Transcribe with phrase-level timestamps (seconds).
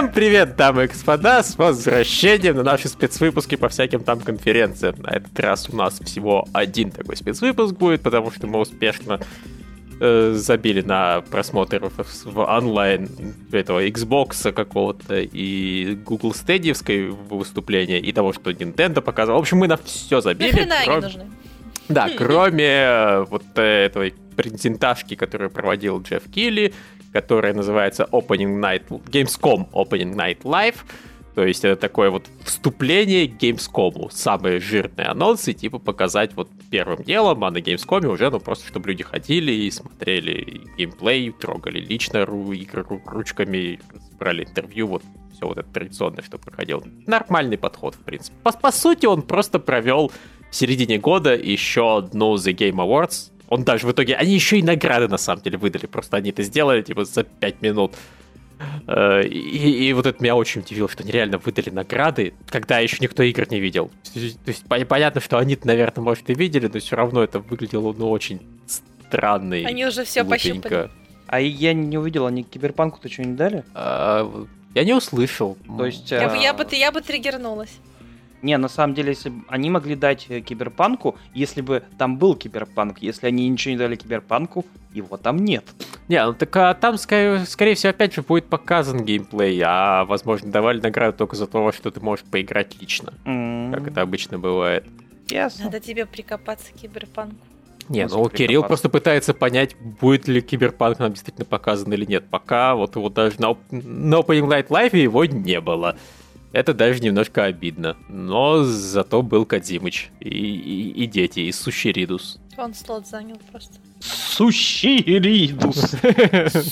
[0.00, 4.94] Всем привет, дамы и господа, с возвращением на наши спецвыпуски по всяким там конференциям.
[4.96, 9.20] На этот раз у нас всего один такой спецвыпуск будет, потому что мы успешно
[10.00, 13.10] э, забили на просмотр в, в онлайн
[13.52, 19.36] этого Xbox какого-то и Google Stadia выступления и того, что Nintendo показал.
[19.36, 20.50] В общем, мы на все забили.
[20.50, 20.96] Нахрена кроме...
[20.96, 21.30] они нужны?
[21.90, 26.72] Да, кроме э, вот этой презентажки, которую проводил Джефф Килли,
[27.12, 30.76] которая называется Opening Night, Gamescom Opening Night Live.
[31.34, 37.02] То есть это такое вот вступление к Gamescom, самые жирные анонсы, типа показать вот первым
[37.04, 42.26] делом, а на Gamescom уже, ну просто чтобы люди ходили и смотрели геймплей, трогали лично
[42.26, 43.80] ру, игры ручками,
[44.18, 46.82] брали интервью, вот все вот это традиционное, что проходило.
[47.06, 48.36] Нормальный подход, в принципе.
[48.42, 50.12] По, по сути, он просто провел
[50.50, 54.14] в середине года еще одну The Game Awards, он даже в итоге...
[54.14, 55.86] Они еще и награды, на самом деле, выдали.
[55.86, 57.94] Просто они это сделали, типа, за 5 минут.
[58.86, 62.98] Э, и, и вот это меня очень удивило, что они реально выдали награды, когда еще
[63.00, 63.90] никто игр не видел.
[64.14, 68.10] То есть понятно, что они наверное, может, и видели, но все равно это выглядело, ну,
[68.10, 69.56] очень странно.
[69.56, 70.90] Они уже все пощупали.
[71.26, 73.64] А я не увидел, они киберпанку-то что не дали?
[73.74, 75.56] А, я не услышал.
[75.76, 76.10] То есть...
[76.10, 76.36] Я, а...
[76.36, 77.70] я, бы, я бы триггернулась.
[78.42, 82.34] Не, на самом деле, если бы они могли дать э, киберпанку, если бы там был
[82.34, 85.64] киберпанк, если они ничего не дали киберпанку, его там нет.
[86.08, 90.50] Не, ну так а там, скорее, скорее всего, опять же, будет показан геймплей, а, возможно,
[90.50, 93.74] давали награду только за то, что ты можешь поиграть лично, mm-hmm.
[93.74, 94.86] как это обычно бывает.
[95.28, 95.66] Ясно.
[95.66, 97.36] Надо тебе прикопаться к киберпанку.
[97.88, 102.24] Не, ну Кирилл просто пытается понять, будет ли киберпанк нам действительно показан или нет.
[102.30, 105.96] Пока вот его даже на, на Opening Night Live его не было.
[106.52, 107.96] Это даже немножко обидно.
[108.08, 110.10] Но зато был Кадзимыч.
[110.20, 112.38] И, и, и дети, и Сущеридус.
[112.56, 113.74] Он слот занял просто.
[114.00, 115.94] Сущеридус.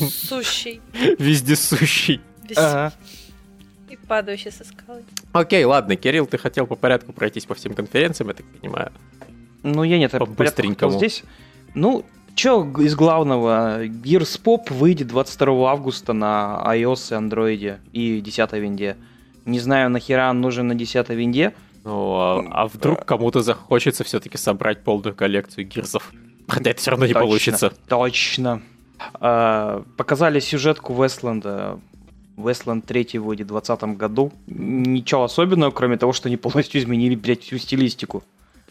[0.00, 0.80] Сущий.
[1.18, 2.20] Везде сущий.
[2.56, 2.92] Ага.
[3.88, 5.02] И падающий со скалы.
[5.32, 8.92] Окей, ладно, Кирилл, ты хотел по порядку пройтись по всем конференциям, я так понимаю.
[9.62, 10.92] Ну, я нет, по быстренькому.
[10.92, 11.24] Здесь,
[11.74, 12.04] ну,
[12.38, 13.84] Че из главного?
[13.86, 18.96] Gears Pop выйдет 22 августа на iOS и Android и 10 винде.
[19.48, 21.54] Не знаю, нахера он нужен на 10 винде.
[21.82, 26.12] Ну, а, а вдруг кому-то захочется все-таки собрать полную коллекцию гирзов?
[26.48, 27.72] Хотя это все равно не точно, получится.
[27.88, 28.62] Точно.
[29.14, 31.80] А, показали сюжетку Вестленда.
[32.36, 34.32] Вестленд 3 выйдет в 2020 году.
[34.46, 38.22] Ничего особенного, кроме того, что они полностью изменили, блядь, всю стилистику.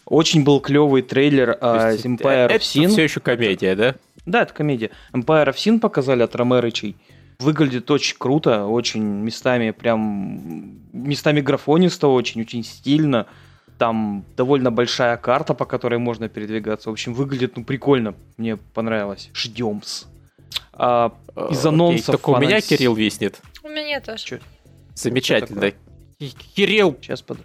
[0.06, 2.84] Очень был клевый трейлер uh, Empire of Sin.
[2.86, 3.96] Это все еще комедия, да?
[4.28, 4.92] Да, это комедия.
[5.12, 6.96] Empire of Sin показали от Ромерычей.
[7.40, 10.80] Выглядит очень круто, очень местами прям...
[10.92, 13.28] Местами графонисто очень, очень стильно.
[13.78, 16.90] Там довольно большая карта, по которой можно передвигаться.
[16.90, 18.16] В общем, выглядит ну прикольно.
[18.38, 19.30] Мне понравилось.
[19.34, 20.08] Ждем-с.
[20.74, 21.14] А,
[21.52, 22.16] из анонсов...
[22.16, 23.40] Только у меня Кирилл виснет.
[23.64, 24.24] У меня тоже.
[24.24, 24.40] Чё?
[24.96, 25.74] Замечательно.
[26.56, 27.38] Кирилл, Сейчас под...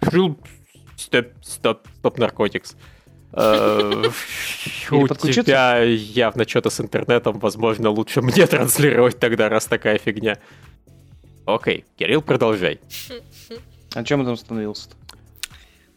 [0.95, 2.75] Стоп, стоп, стоп, наркотикс.
[3.35, 4.03] Э,
[4.91, 10.37] у тебя явно что-то с интернетом, возможно, лучше мне транслировать тогда, раз такая фигня.
[11.45, 12.79] Окей, Кирилл, продолжай.
[13.93, 14.95] А чем он там остановился-то?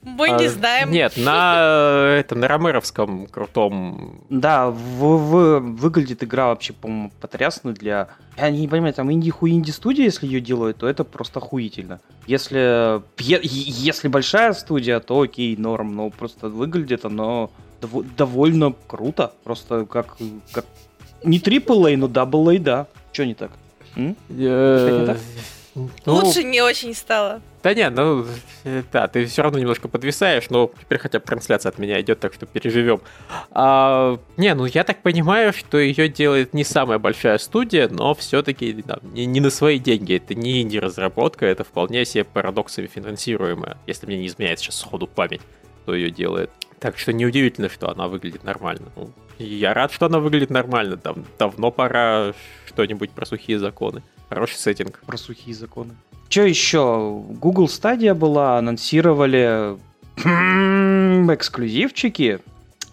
[0.06, 0.92] Мы не а, знаем.
[0.92, 4.24] Нет, на это на Ромеровском крутом.
[4.30, 8.06] Да, в, в, выглядит игра вообще, по-моему, потрясно для.
[8.36, 12.00] Я не понимаю, там инди ху инди студия, если ее делают, то это просто охуительно.
[12.28, 17.50] Если если большая студия, то окей, норм, но просто выглядит оно
[17.80, 20.18] дов- довольно круто, просто как
[20.52, 20.66] как
[21.24, 22.86] не AAA, но AA, да.
[23.12, 23.50] Что не так?
[23.96, 24.14] М?
[24.30, 25.18] Э, не так?
[25.76, 27.42] Ну, Лучше не очень стало.
[27.62, 28.24] Да не, ну,
[28.92, 32.32] да, ты все равно немножко подвисаешь, но теперь хотя бы трансляция от меня идет, так
[32.32, 33.02] что переживем.
[33.50, 38.72] А, не, ну я так понимаю, что ее делает не самая большая студия, но все-таки
[38.86, 40.14] да, не, не на свои деньги.
[40.14, 45.42] Это не инди-разработка, это вполне себе парадоксами финансируемая, если мне не изменяет сейчас сходу память,
[45.82, 46.50] кто ее делает.
[46.78, 48.86] Так что неудивительно, что она выглядит нормально.
[48.96, 50.96] Ну, я рад, что она выглядит нормально.
[50.96, 52.32] Дав давно пора
[52.66, 54.02] что-нибудь про сухие законы.
[54.28, 55.00] Хороший сеттинг.
[55.06, 55.94] Про сухие законы.
[56.28, 57.22] Что еще?
[57.28, 59.76] Google Stadia была, анонсировали
[61.34, 62.40] эксклюзивчики.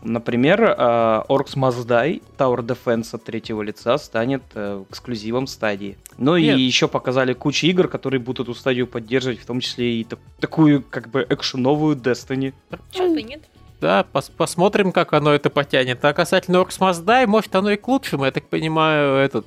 [0.03, 5.97] Например, uh, Orcs Must Die Tower Defense от третьего лица станет uh, эксклюзивом стадии.
[6.18, 6.57] Ну Нет.
[6.57, 10.07] и еще показали кучу игр, которые будут эту стадию поддерживать, в том числе и
[10.41, 12.53] такую как бы экшеновую Destiny.
[12.69, 13.44] Почему бы нет?
[13.83, 16.03] Да, пос посмотрим, как оно это потянет.
[16.06, 18.24] А касательно Must Die, может оно и к лучшему.
[18.24, 19.45] Я так понимаю, этот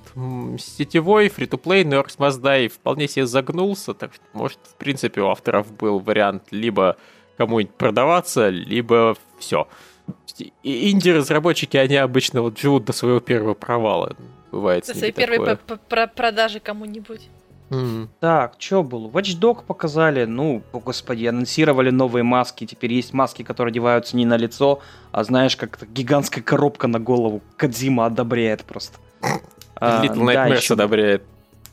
[0.58, 5.72] сетевой фри-то-плей Orcs Must Die вполне себе загнулся, так что, может, в принципе, у авторов
[5.72, 6.96] был вариант либо
[7.38, 9.66] кому-нибудь продаваться, либо все.
[10.62, 14.14] Инди-разработчики, они обычно вот живут до своего первого провала.
[14.52, 15.56] Бывает До своей первой
[16.14, 17.30] продажи кому-нибудь.
[17.70, 18.08] Mm-hmm.
[18.20, 19.08] Так, что было?
[19.08, 22.64] Watch Dog показали, ну, о господи, анонсировали новые маски.
[22.66, 24.80] Теперь есть маски, которые одеваются не на лицо,
[25.12, 27.42] а знаешь, как гигантская коробка на голову.
[27.56, 28.98] Кадзима одобряет просто.
[29.78, 31.22] А, Little Nightmares одобряет.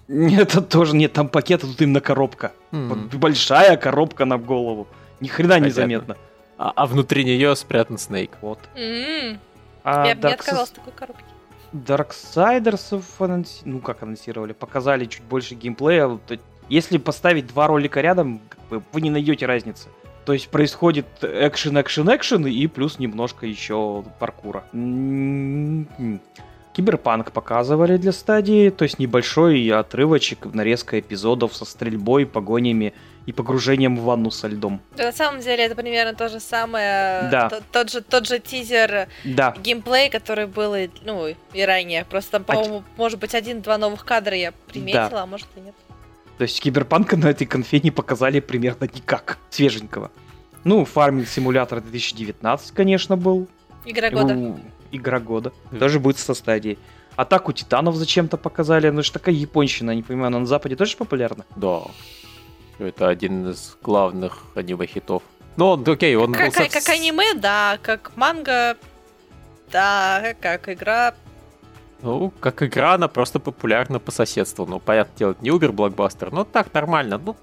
[0.10, 2.52] Это тоже нет, там пакет, а тут именно коробка.
[2.74, 3.18] Mm-hmm.
[3.18, 4.90] большая коробка на голову.
[5.22, 6.18] Ни хрена не заметно.
[6.58, 8.32] А, а внутри нее спрятан Снейк.
[8.42, 8.60] Вот.
[8.76, 9.40] Mm-hmm.
[9.86, 11.24] А Я бы не отказался такой коробки.
[11.74, 13.62] Darksiders анонси...
[13.66, 16.20] ну как анонсировали, показали чуть больше геймплея.
[16.70, 19.90] Если поставить два ролика рядом, вы не найдете разницы.
[20.26, 24.64] То есть происходит экшен, экшен, экшен и плюс немножко еще паркура.
[24.72, 26.22] М-м-м.
[26.74, 32.94] Киберпанк показывали для стадии, то есть небольшой отрывочек, нарезка эпизодов со стрельбой, погонями
[33.26, 34.82] и погружением в ванну со льдом.
[34.96, 37.50] Да, на самом деле это примерно то же самое, да.
[37.50, 39.56] тот, тот, же, тот же тизер да.
[39.62, 42.06] геймплей, который был и, ну, и ранее.
[42.06, 42.84] Просто там, по-моему, а...
[42.98, 45.24] может быть, один-два новых кадра я приметила, да.
[45.24, 45.76] а может и нет.
[46.38, 50.12] То есть киберпанка на этой конфе не показали примерно никак свеженького.
[50.64, 53.48] Ну, фарминг симулятор 2019, конечно, был.
[53.86, 54.58] Игра года
[54.94, 55.52] игра года.
[55.72, 55.80] Mm.
[55.80, 56.78] Тоже будет со стадии.
[57.16, 58.90] Атаку титанов зачем-то показали.
[58.90, 61.46] Ну, что такая японщина, не понимаю, она на Западе тоже популярна?
[61.56, 61.82] Да.
[62.80, 65.24] Это один из главных аниме-хитов.
[65.56, 66.34] Ну, он, окей, он...
[66.34, 68.76] Как, как, как аниме, да, как манга,
[69.72, 71.14] да, как игра,
[72.04, 74.66] ну, как игра, она просто популярна по соседству.
[74.66, 77.18] Ну, понятно, делать не убер-блокбастер, но так нормально.
[77.18, 77.38] Ну,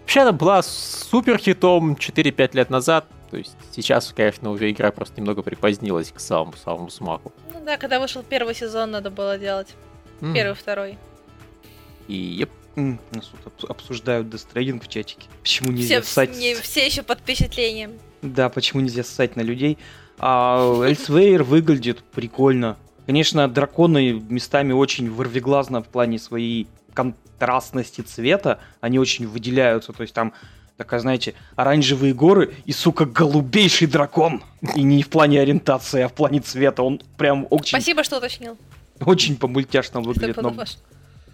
[0.00, 3.06] вообще она была супер хитом 4-5 лет назад.
[3.30, 7.32] То есть сейчас, конечно, уже игра просто немного припозднилась к самому самому смаку.
[7.54, 9.74] Ну да, когда вышел первый сезон, надо было делать.
[10.20, 10.34] Mm.
[10.34, 10.98] Первый, второй.
[12.06, 12.50] И еп.
[12.76, 15.26] Mm, нас тут обсуждают дестрейдинг в чатике.
[15.42, 16.36] Почему нельзя все, ссать...
[16.36, 17.92] Не, все еще под впечатлением.
[18.22, 19.78] Да, почему нельзя ссать на людей.
[20.18, 22.76] А Эльсвейр выглядит прикольно.
[23.06, 28.60] Конечно, драконы местами очень вырвиглазно в плане своей контрастности цвета.
[28.80, 29.92] Они очень выделяются.
[29.92, 30.32] То есть там
[30.78, 34.42] Такая, знаете, оранжевые горы и, сука, голубейший дракон.
[34.74, 36.82] И не в плане ориентации, а в плане цвета.
[36.82, 37.78] Он прям очень...
[37.78, 38.56] Спасибо, что уточнил.
[38.98, 40.36] Очень по-мультяшному выглядит.
[40.38, 40.56] Но,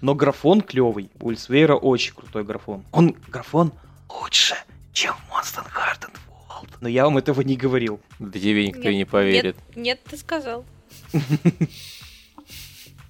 [0.01, 1.11] но графон клевый.
[1.21, 2.85] У Ульсвейра очень крутой графон.
[2.93, 3.73] Он, графон,
[4.09, 4.55] лучше,
[4.93, 6.69] чем Monster Hunter World.
[6.81, 8.01] Но я вам этого не говорил.
[8.19, 9.57] Да тебе никто нет, не поверит.
[9.69, 10.65] Нет, нет, ты сказал.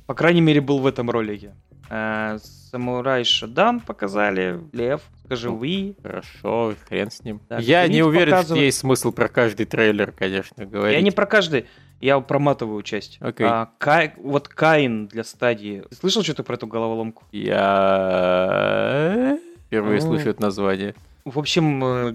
[0.07, 1.55] По крайней мере, был в этом ролике.
[1.91, 2.39] Э,
[2.71, 5.97] Самурай Шодан показали, Лев, скажи вы.
[6.03, 7.41] Хорошо, хрен с ним.
[7.59, 8.59] Я не уверен, показывать.
[8.59, 10.97] что есть смысл про каждый трейлер, конечно, говорить.
[10.97, 11.67] Я не про каждый,
[12.01, 13.19] я проматываю часть.
[13.21, 13.45] Okay.
[13.45, 15.85] А, Кай, вот Каин для стадии.
[15.91, 17.25] Ты слышал что-то про эту головоломку?
[17.33, 20.95] Я впервые ну, слышу это название.
[21.25, 22.15] В общем, э,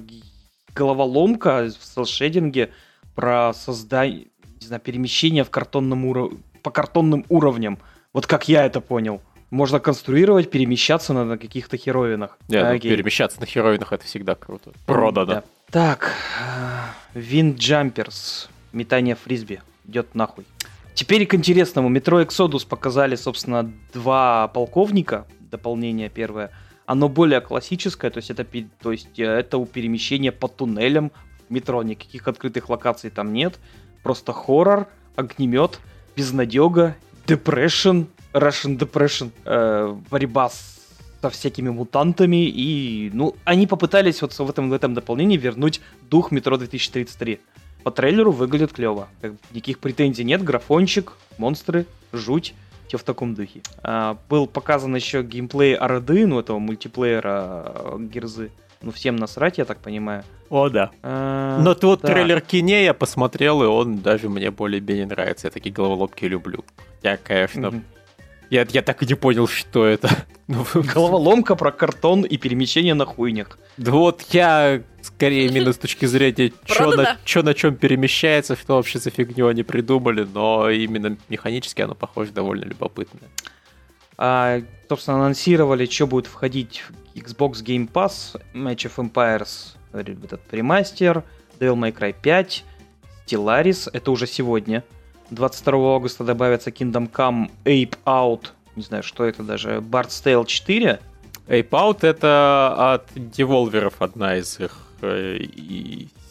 [0.74, 2.71] головоломка в селшейдинге
[3.15, 4.27] про создание,
[4.62, 6.33] не знаю, перемещение в картонном уров...
[6.62, 7.79] по картонным уровням.
[8.13, 9.21] Вот как я это понял
[9.53, 12.39] можно конструировать, перемещаться на, на каких-то херовинах.
[12.47, 14.71] Yeah, ну, перемещаться на херовинах это всегда круто.
[14.88, 15.25] Продано.
[15.25, 15.44] Да.
[15.69, 16.12] Так,
[17.13, 20.45] Wind Jumpers, метание фрисби, идет нахуй.
[20.94, 21.89] Теперь к интересному.
[21.89, 26.51] Метро Exodus показали, собственно, два полковника, дополнение первое.
[26.86, 28.46] Оно более классическое, то есть это,
[28.81, 31.12] то есть э, это у перемещения по туннелям
[31.48, 31.81] в метро.
[31.81, 33.60] Никаких открытых локаций там нет.
[34.03, 35.79] Просто хоррор, огнемет,
[36.15, 40.81] безнадега, депрессион, Russian Depression, э, борьба с,
[41.22, 46.31] со всякими мутантами, и, ну, они попытались вот в этом, в этом дополнении вернуть дух
[46.31, 47.39] Метро 2033.
[47.84, 49.08] По трейлеру выглядит клево.
[49.52, 52.54] Никаких претензий нет, графончик, монстры, жуть,
[52.88, 53.62] все в таком духе.
[53.82, 58.52] А, был показан еще геймплей Арады, ну, этого мультиплеера э, Герзы.
[58.82, 60.24] Ну, всем насрать, я так понимаю.
[60.50, 60.92] О, да.
[61.02, 62.10] А, Но тот да.
[62.10, 65.48] трейлер Кине я посмотрел, и он даже мне более-менее нравится.
[65.48, 66.63] Я такие головоломки люблю.
[67.02, 67.82] Я, конечно, mm-hmm.
[68.53, 70.10] Я, я так и не понял, что это.
[70.48, 73.57] Ну, Головоломка про картон и перемещение на хуйнях.
[73.77, 78.75] Да вот я скорее именно с точки зрения, что на, чё на чем перемещается, что
[78.75, 83.29] вообще за фигню они придумали, но именно механически оно, похоже, довольно любопытное.
[84.17, 86.83] А, собственно, анонсировали, что будет входить
[87.15, 91.24] в Xbox Game Pass, Match of Empires, этот ремастер,
[91.57, 92.65] Devil May Cry 5,
[93.25, 94.83] Stellaris, это уже сегодня.
[95.34, 98.48] 22 августа добавится Kingdom Come Ape Out.
[98.75, 99.78] Не знаю, что это даже.
[99.78, 101.00] Bard's Tale 4.
[101.48, 105.40] Ape Out это от деволверов одна из их э,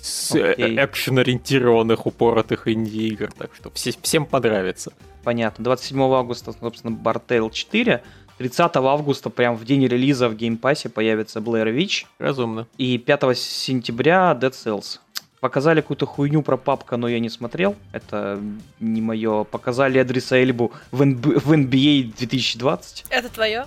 [0.03, 0.75] okay.
[0.77, 4.93] экшен-ориентированных упоротых инди-игр, так что все, всем понравится.
[5.23, 5.65] Понятно.
[5.65, 8.03] 27 августа, собственно, Tale 4.
[8.39, 12.07] 30 августа, прям в день релиза в Pass появится Blair Witch.
[12.19, 12.67] Разумно.
[12.77, 14.99] И 5 сентября Dead Cells.
[15.43, 17.75] Показали какую-то хуйню про папка, но я не смотрел.
[17.91, 18.39] Это
[18.79, 19.43] не мое.
[19.43, 21.45] Показали адреса Эльбу в, НБ...
[21.45, 23.07] в NBA 2020.
[23.11, 23.67] Это твое?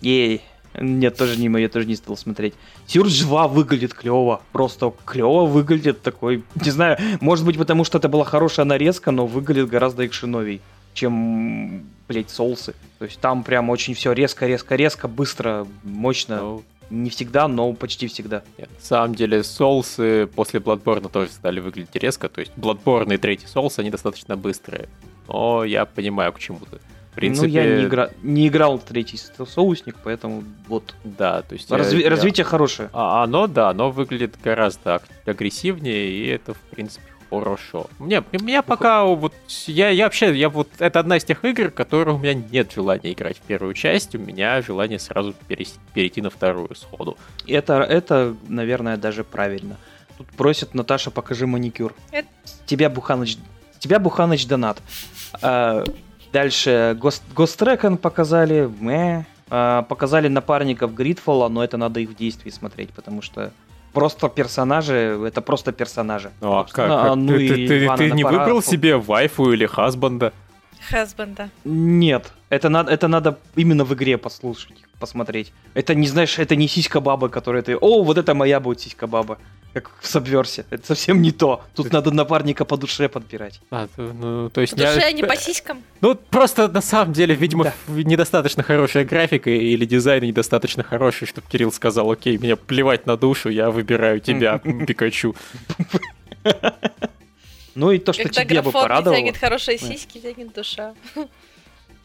[0.00, 0.40] Ей.
[0.80, 2.54] Нет, тоже не я тоже не стал смотреть.
[2.88, 4.42] Сюрж 2 выглядит клево.
[4.50, 6.42] Просто клево выглядит такой.
[6.56, 10.60] Не знаю, может быть, потому что это была хорошая нарезка, но выглядит гораздо экшеновей,
[10.94, 12.74] чем, блять, соусы.
[12.98, 16.38] То есть там прям очень все резко, резко, резко, быстро, мощно.
[16.40, 18.42] Ну, не всегда, но почти всегда.
[18.58, 22.28] Нет, на самом деле, соусы после Bloodborne тоже стали выглядеть резко.
[22.28, 24.88] То есть Bloodborne и третий соус, они достаточно быстрые.
[25.28, 26.78] Но я понимаю, к чему ты.
[27.12, 27.46] В принципе...
[27.46, 28.10] Ну, я не, игра...
[28.22, 30.94] не играл в третий соусник, поэтому вот.
[31.04, 31.70] Да, то есть...
[31.70, 32.02] Разви...
[32.02, 32.10] Я...
[32.10, 32.90] Развитие хорошее.
[32.92, 37.86] А, оно, да, оно выглядит гораздо агрессивнее, и это, в принципе, хорошо.
[37.98, 39.34] Мне, меня пока вот...
[39.66, 40.36] Я, я вообще...
[40.36, 43.74] Я вот, это одна из тех игр, которые у меня нет желания играть в первую
[43.74, 44.14] часть.
[44.14, 47.16] У меня желание сразу перейти, перейти на вторую сходу.
[47.46, 49.76] Это, это, наверное, даже правильно.
[50.16, 51.94] Тут просит Наташа, покажи маникюр.
[52.10, 52.28] Это...
[52.66, 53.38] Тебя, Буханыч...
[53.78, 54.80] Тебя, Буханыч, донат.
[55.42, 55.84] А,
[56.32, 59.24] Дальше Ghost Recon показали, мэ.
[59.50, 63.52] А, показали напарников Гридфолла, но это надо их в действии смотреть, потому что
[63.94, 66.30] просто персонажи, это просто персонажи.
[66.40, 66.90] Ну а как?
[66.90, 70.32] А, ну ты ты, ты, ты не выбрал себе вайфу или хасбанда?
[70.90, 71.48] Хасбанда.
[71.64, 75.52] Нет, это надо, это надо именно в игре послушать, посмотреть.
[75.74, 79.06] Это не, знаешь, это не сиська баба, которая ты, о, вот это моя будет сиська
[79.06, 79.38] баба
[79.80, 80.64] как в Сабверсе.
[80.70, 81.62] Это совсем не то.
[81.74, 83.60] Тут надо напарника по душе подбирать.
[83.70, 84.72] А, ну, то есть...
[84.74, 85.82] По душе, а не по сиськам?
[86.00, 87.74] Ну, просто на самом деле, видимо, да.
[87.88, 93.48] недостаточно хорошая графика или дизайн недостаточно хороший, чтобы Кирилл сказал, окей, мне плевать на душу,
[93.48, 95.34] я выбираю тебя, Пикачу.
[97.74, 99.14] Ну и то, что тебе бы порадовало.
[99.14, 100.94] Когда тянет хорошие сиськи, тянет душа.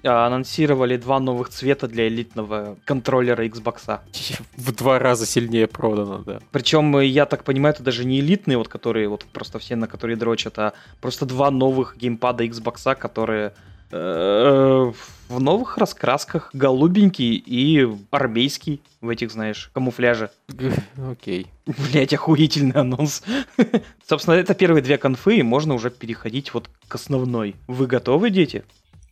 [0.04, 4.00] А, анонсировали два новых цвета для элитного контроллера Xbox.
[4.56, 6.40] В два раза сильнее продано, да.
[6.52, 9.88] Причем, э, я так понимаю, это даже не элитные, вот которые вот просто все, на
[9.88, 13.54] которые дрочат, а просто два новых геймпада Xbox, которые
[13.92, 14.92] э,
[15.28, 20.32] в новых раскрасках голубенький и армейский в этих, знаешь, камуфляже.
[21.12, 21.48] Окей.
[21.66, 23.24] Блять, охуительный анонс.
[24.08, 27.56] Собственно, это первые две конфы, и можно уже переходить вот к основной.
[27.68, 28.64] Вы готовы, дети?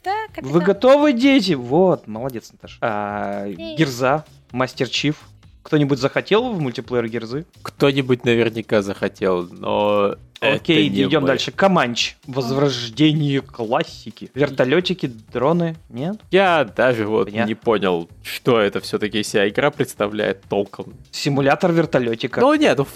[0.08, 0.52] Да, капитан.
[0.54, 1.52] Вы готовы, дети?
[1.52, 2.78] Вот, молодец, Наташа.
[2.80, 5.18] А, Герза, Мастер Чиф.
[5.64, 7.46] Кто-нибудь захотел в мультиплеер Герзы?
[7.62, 11.28] Кто-нибудь наверняка захотел, но Окей, идем мы.
[11.28, 11.52] дальше.
[11.52, 12.16] Команч.
[12.26, 14.32] Возрождение классики.
[14.34, 16.22] Вертолетики, дроны, нет?
[16.32, 17.50] Я даже вот Понятно.
[17.50, 20.94] не понял, что это все-таки вся игра представляет толком.
[21.12, 22.40] Симулятор вертолетика.
[22.40, 22.88] Ну нет, ну,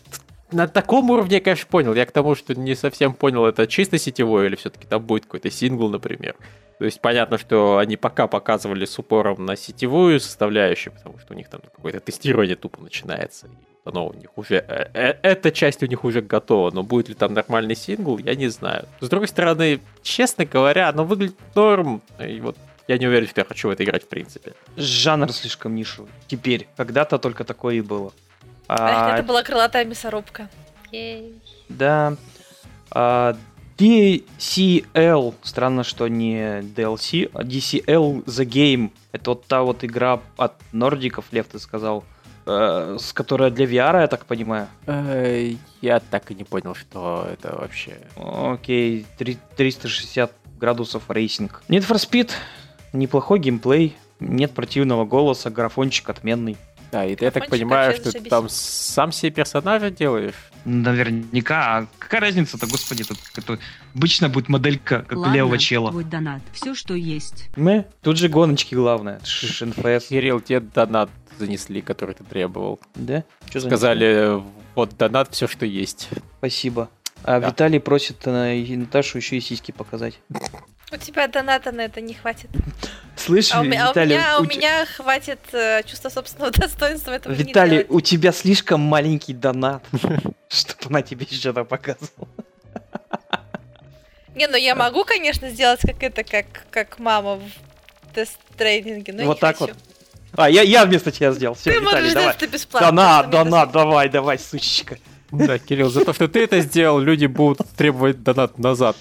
[0.52, 1.94] на таком уровне я, конечно, понял.
[1.94, 5.50] Я к тому, что не совсем понял, это чисто сетевой или все-таки там будет какой-то
[5.50, 6.36] сингл, например.
[6.80, 11.38] То есть понятно, что они пока показывали с упором на сетевую составляющую, потому что у
[11.38, 13.48] них там какое-то тестирование тупо начинается.
[13.48, 14.56] И оно у них уже...
[14.68, 18.36] Э, э, эта часть у них уже готова, но будет ли там нормальный сингл, я
[18.36, 18.88] не знаю.
[19.00, 22.02] С другой стороны, честно говоря, оно выглядит норм.
[22.20, 24.54] И вот я не уверен, что я хочу в это играть в принципе.
[24.76, 26.10] Жанр слишком нишевый.
[26.28, 26.68] Теперь.
[26.78, 28.12] Когда-то только такое и было.
[28.68, 30.50] А, это была крылатая мясорубка.
[31.70, 32.16] Да.
[32.92, 33.36] А,
[33.78, 38.92] DCL, странно, что не DLC, а DCL The Game.
[39.12, 42.04] Это вот та вот игра от Нордиков, Лев, ты сказал,
[42.46, 44.68] э, с которой для VR, я так понимаю.
[44.86, 47.98] Э, я так и не понял, что это вообще.
[48.18, 51.64] Окей, 360 градусов racing.
[51.68, 52.30] Need for Speed,
[52.94, 56.56] неплохой геймплей, нет противного голоса, графончик отменный.
[56.92, 60.36] Да, и ты, я так понимаю, что ты там сам себе персонажа делаешь?
[60.66, 61.78] Наверняка.
[61.78, 63.60] А какая разница-то, господи, тут это
[63.96, 65.92] обычно будет моделька как Ладно, левого чела.
[65.92, 67.50] твой донат, все, что есть.
[67.56, 67.86] Мы?
[68.02, 69.22] Тут же гоночки главное.
[69.24, 70.08] Шиш, НФС.
[70.08, 72.80] Кирилл, тебе донат занесли, который ты требовал.
[72.96, 73.24] Да?
[73.50, 74.42] Что Сказали,
[74.76, 76.10] вот донат, все, что есть.
[76.40, 76.90] Спасибо.
[77.24, 77.50] А да.
[77.50, 80.20] Виталий просит Наташу еще и сиськи показать.
[80.92, 82.50] У тебя доната на это не хватит.
[83.16, 87.34] Слышь, а у, Виталий, у, меня, у, у меня хватит э, чувства собственного достоинства этого
[87.34, 89.84] Виталий, не у тебя слишком маленький донат,
[90.50, 92.28] чтобы она тебе еще то показывала.
[94.34, 99.40] Не, ну я могу, конечно, сделать как это, как, как мама в тест-трейдинге, но Вот
[99.40, 99.74] так хочу.
[99.74, 99.84] вот.
[100.34, 101.56] А, я, я вместо тебя сделал.
[101.56, 102.34] Все, ты Виталий, можешь давай.
[102.34, 102.90] это бесплатно.
[102.90, 104.98] Донат, донат, давай, давай, сучечка.
[105.32, 108.96] Да, Кирилл, за то, что ты это сделал, люди будут требовать донат назад.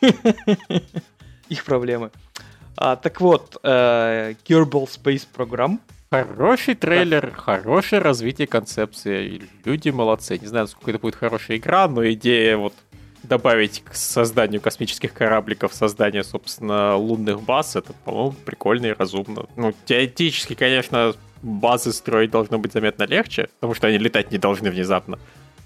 [1.48, 2.10] Их проблемы.
[2.76, 5.78] А, так вот, э, Kerbal Space Program.
[6.10, 7.36] Хороший трейлер, да.
[7.36, 9.42] хорошее развитие концепции.
[9.64, 10.38] Люди молодцы.
[10.38, 12.74] Не знаю, насколько это будет хорошая игра, но идея вот
[13.22, 19.46] добавить к созданию космических корабликов создание, собственно, лунных баз, это, по-моему, прикольно и разумно.
[19.56, 24.70] Ну, теоретически, конечно, базы строить должно быть заметно легче, потому что они летать не должны
[24.70, 25.18] внезапно.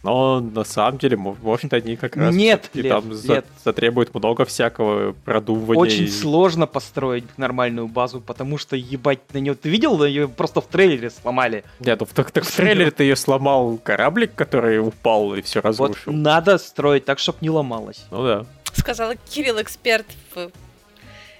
[0.04, 3.46] Но на самом деле, может, они как раз нет, и там нет.
[3.64, 5.80] затребуют много всякого продувания.
[5.80, 6.08] Очень и...
[6.08, 9.54] сложно построить нормальную базу, потому что ебать на нее.
[9.54, 11.64] Ты видел, ее просто в трейлере сломали.
[11.80, 16.12] Нет, ну так, так в трейлере ты ее сломал кораблик, который упал и все разрушил.
[16.12, 18.04] Вот надо строить так, чтобы не ломалось.
[18.10, 18.46] Ну да.
[18.74, 20.50] Сказала Кирилл, эксперт в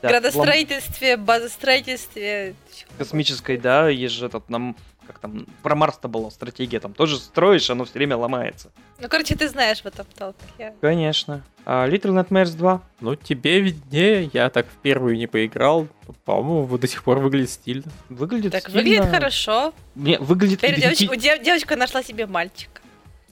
[0.00, 1.24] да, градостроительстве, лом...
[1.26, 2.54] базостроительстве.
[2.96, 4.74] Космической, да, есть же этот нам
[5.06, 8.70] как там, про Марс-то была стратегия, там тоже строишь, оно все время ломается.
[9.00, 10.36] Ну, короче, ты знаешь в этом толк.
[10.58, 10.72] Я...
[10.80, 11.42] Конечно.
[11.66, 12.82] А Little Nightmares 2?
[13.00, 15.88] Ну, тебе виднее, я так в первую не поиграл.
[16.24, 17.90] По-моему, до сих пор выглядит стильно.
[18.08, 18.78] Выглядит Так, стильно.
[18.80, 19.72] выглядит хорошо.
[19.94, 20.58] Не, выглядит...
[20.60, 22.80] Теперь девочка, дев, девочка нашла себе мальчика.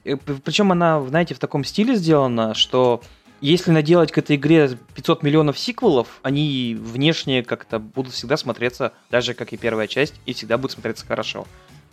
[0.05, 3.03] Э, Причем она, знаете, в таком стиле сделана, что
[3.43, 9.35] если наделать к этой игре 500 миллионов сиквелов, они внешне как-то будут всегда смотреться, даже
[9.35, 11.47] как и первая часть, и всегда будут смотреться хорошо.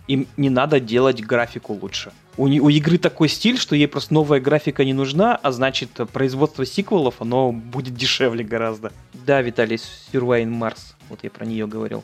[0.07, 2.11] Им не надо делать графику лучше.
[2.37, 6.65] У, у игры такой стиль, что ей просто новая графика не нужна, а значит производство
[6.65, 8.91] сиквелов, оно будет дешевле гораздо.
[9.13, 9.77] Да, Виталий,
[10.11, 12.03] Surviving Mars, вот я про нее говорил.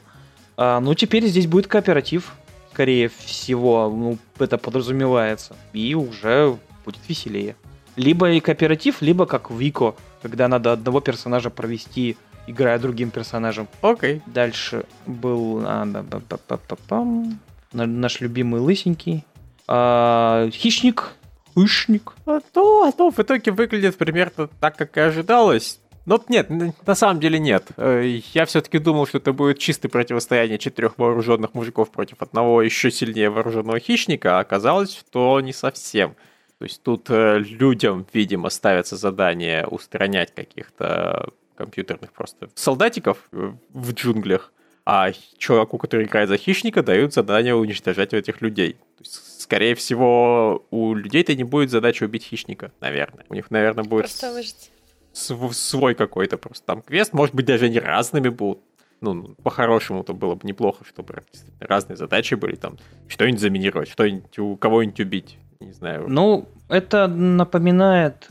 [0.57, 2.33] А, ну, теперь здесь будет кооператив,
[2.71, 5.55] скорее всего, ну, это подразумевается.
[5.73, 7.55] И уже будет веселее.
[7.95, 13.67] Либо и кооператив, либо как в Вико, когда надо одного персонажа провести, играя другим персонажем.
[13.81, 14.21] Окей.
[14.25, 17.35] Дальше был а, -ба -ба -ба -ба
[17.71, 19.23] наш любимый лысенький.
[19.67, 21.13] А, хищник.
[21.55, 22.13] Хищник.
[22.25, 25.79] А то, а то в итоге выглядит примерно так, как и ожидалось.
[26.05, 26.49] Но нет,
[26.85, 27.65] на самом деле нет.
[27.77, 32.91] Э, я все-таки думал, что это будет чистое противостояние четырех вооруженных мужиков против одного еще
[32.91, 36.15] сильнее вооруженного хищника, а оказалось, что не совсем.
[36.57, 43.93] То есть тут э, людям, видимо, ставится задание устранять каких-то компьютерных просто солдатиков э, в
[43.93, 44.53] джунглях,
[44.85, 48.73] а чуваку, который играет за хищника, дают задание уничтожать этих людей.
[48.73, 53.25] То есть, скорее всего, у людей-то не будет задачи убить хищника, наверное.
[53.29, 54.71] У них, наверное, будет выжить.
[55.13, 57.13] свой какой-то просто там квест.
[57.13, 58.59] Может быть, даже они разными будут.
[59.01, 61.23] Ну, по-хорошему-то было бы неплохо, чтобы
[61.59, 62.55] разные задачи были.
[62.55, 66.05] Там что-нибудь заминировать, что-нибудь у кого-нибудь убить не знаю.
[66.07, 68.27] Ну, это напоминает,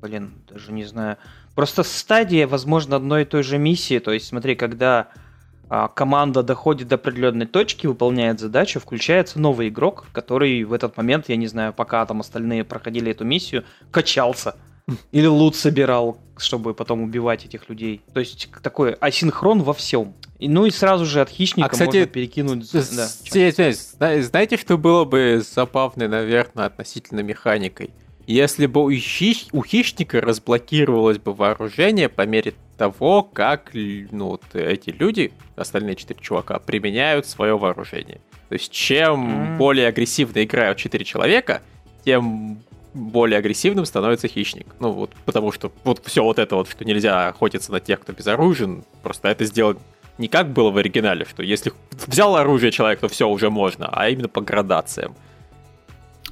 [0.00, 1.16] блин, даже не знаю,
[1.54, 3.98] просто стадия, возможно, одной и той же миссии.
[3.98, 5.08] То есть, смотри, когда
[5.68, 11.28] а, команда доходит до определенной точки, выполняет задачу, включается новый игрок, который в этот момент,
[11.28, 14.56] я не знаю, пока там остальные проходили эту миссию, качался.
[15.10, 18.02] Или лут собирал, чтобы потом убивать этих людей.
[18.12, 20.14] То есть такой асинхрон во всем.
[20.38, 22.70] И, ну и сразу же от хищника а, кстати, можно перекинуть...
[22.72, 27.90] Да, знаете, что было бы забавно, наверное, относительно механикой?
[28.26, 29.46] Если бы у, хищ...
[29.52, 36.20] у хищника разблокировалось бы вооружение по мере того, как ну, вот эти люди, остальные четыре
[36.20, 38.20] чувака, применяют свое вооружение.
[38.48, 39.56] То есть чем mm.
[39.56, 41.62] более агрессивно играют четыре человека,
[42.04, 42.62] тем
[42.96, 44.66] более агрессивным становится хищник.
[44.80, 48.12] Ну вот, потому что вот все вот это вот, что нельзя охотиться на тех, кто
[48.12, 49.78] безоружен, просто это сделать
[50.18, 51.72] не как было в оригинале, что если
[52.06, 55.14] взял оружие человек, то все уже можно, а именно по градациям.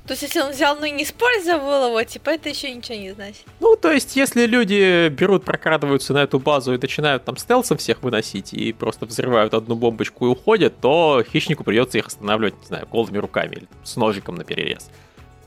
[0.07, 3.13] То есть, если он взял, но и не использовал его, типа, это еще ничего не
[3.13, 3.45] значит.
[3.61, 8.03] Ну, то есть, если люди берут, прокрадываются на эту базу и начинают там стелсом всех
[8.03, 12.87] выносить и просто взрывают одну бомбочку и уходят, то хищнику придется их останавливать, не знаю,
[12.87, 14.91] голыми руками или с ножиком на перерез.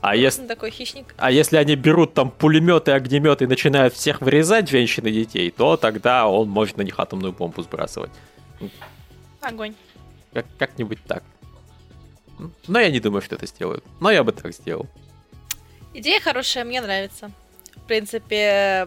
[0.00, 1.14] А если, такой хищник.
[1.16, 5.76] а если они берут там пулеметы, огнеметы и начинают всех вырезать женщин и детей, то
[5.76, 8.12] тогда он может на них атомную бомбу сбрасывать.
[9.40, 9.74] Огонь.
[10.32, 11.24] Как- как-нибудь так.
[12.68, 13.84] Но я не думаю, что это сделают.
[14.00, 14.86] Но я бы так сделал.
[15.94, 17.32] Идея хорошая, мне нравится.
[17.74, 18.86] В принципе,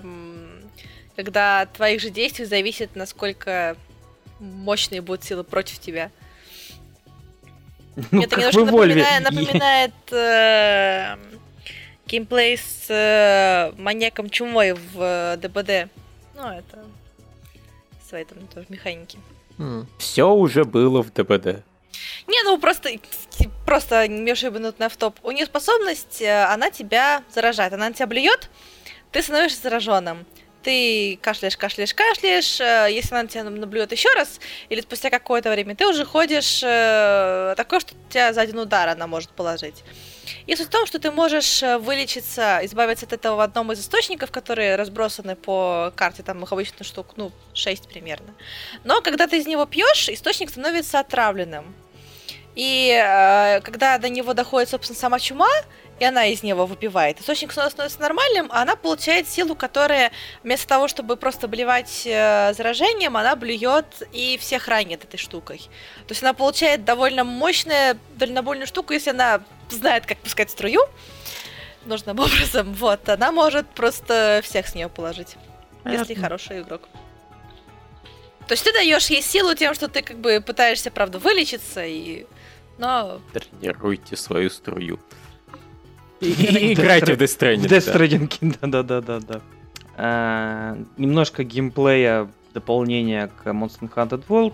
[1.16, 3.76] когда от твоих же действий зависит, насколько
[4.40, 6.12] мощные будут силы против тебя.
[8.12, 11.18] Ну, это немножко напоминает, напоминает э,
[12.08, 15.90] геймплей с э, маньяком чумой в э, ДБД.
[16.36, 16.86] Ну, это
[18.08, 19.18] свои там тоже механики.
[19.58, 19.86] Mm.
[19.98, 21.64] Все уже было в ДБД.
[22.28, 22.90] Не, ну просто,
[23.66, 25.16] просто Миша минутный автоп.
[25.24, 27.74] У нее способность, э, она тебя заражает.
[27.74, 28.50] Она на тебя блюет,
[29.12, 30.26] ты становишься зараженным
[30.64, 35.76] ты кашляешь, кашляешь, кашляешь, э, если она тебя наблюдет еще раз, или спустя какое-то время,
[35.76, 39.84] ты уже ходишь э, такое, что тебя за один удар она может положить.
[40.46, 43.80] И суть в том, что ты можешь э, вылечиться, избавиться от этого в одном из
[43.80, 48.34] источников, которые разбросаны по карте, там их обычно штук, ну, 6 примерно.
[48.84, 51.76] Но когда ты из него пьешь, источник становится отравленным.
[52.56, 55.50] И э, когда до него доходит, собственно, сама чума,
[56.02, 57.22] и она из него выпивает.
[57.22, 60.12] Источник становится нормальным, а она получает силу, которая
[60.42, 65.60] вместо того, чтобы просто блевать э, заражением, она блюет и всех ранит этой штукой.
[66.08, 70.82] То есть она получает довольно мощную дальнобольную штуку, если она знает, как пускать струю.
[71.86, 72.74] нужным образом.
[72.74, 75.36] Вот, она может просто всех с нее положить,
[75.86, 76.16] если Понятно.
[76.16, 76.82] хороший игрок.
[78.48, 82.26] То есть ты даешь ей силу тем, что ты как бы пытаешься, правда, вылечиться, и...
[82.80, 85.00] но Тренируйте свою струю.
[86.22, 87.68] И играйте в Death В Stranding.
[87.68, 87.94] Death да.
[88.06, 89.42] Stranding, да-да-да-да.
[89.98, 94.54] А, Немножко геймплея дополнения к Monster Hunter World.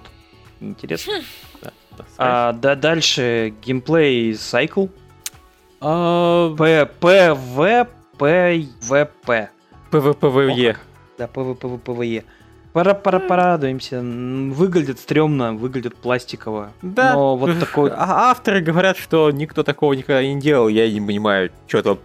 [0.59, 1.21] Интересно.
[1.61, 4.89] Да, да, А, да, дальше геймплей Cycle.
[5.81, 9.49] А, P, P, V, P, V, P.
[9.91, 10.77] PvPvE.
[11.17, 11.41] Да, P,
[12.83, 13.17] V, P, V, P, V, E.
[13.17, 14.01] Пора, пора, порадуемся.
[14.01, 16.71] Выглядит стрёмно, выглядит пластиково.
[16.81, 17.13] Да.
[17.13, 17.91] Но вот такой...
[17.91, 20.67] А авторы говорят, что никто такого никогда не делал.
[20.67, 21.99] Я не понимаю, что то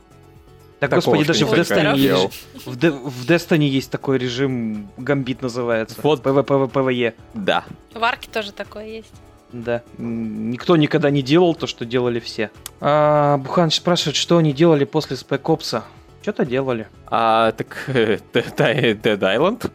[0.80, 5.42] Да, такого, господи, даже в Destiny, есть, в, Де- в Destiny есть такой режим, гамбит
[5.42, 5.96] называется.
[6.02, 6.22] Вот.
[6.22, 7.14] PV, PV, PVE.
[7.34, 7.64] Да.
[7.94, 9.12] в арке тоже такое есть.
[9.52, 9.82] Да.
[9.98, 12.50] Никто никогда не делал то, что делали все.
[12.80, 15.82] А, Буханыч спрашивает, что они делали после Spec Ops.
[16.22, 16.88] Что-то делали.
[17.08, 19.70] А, так э, Dead Island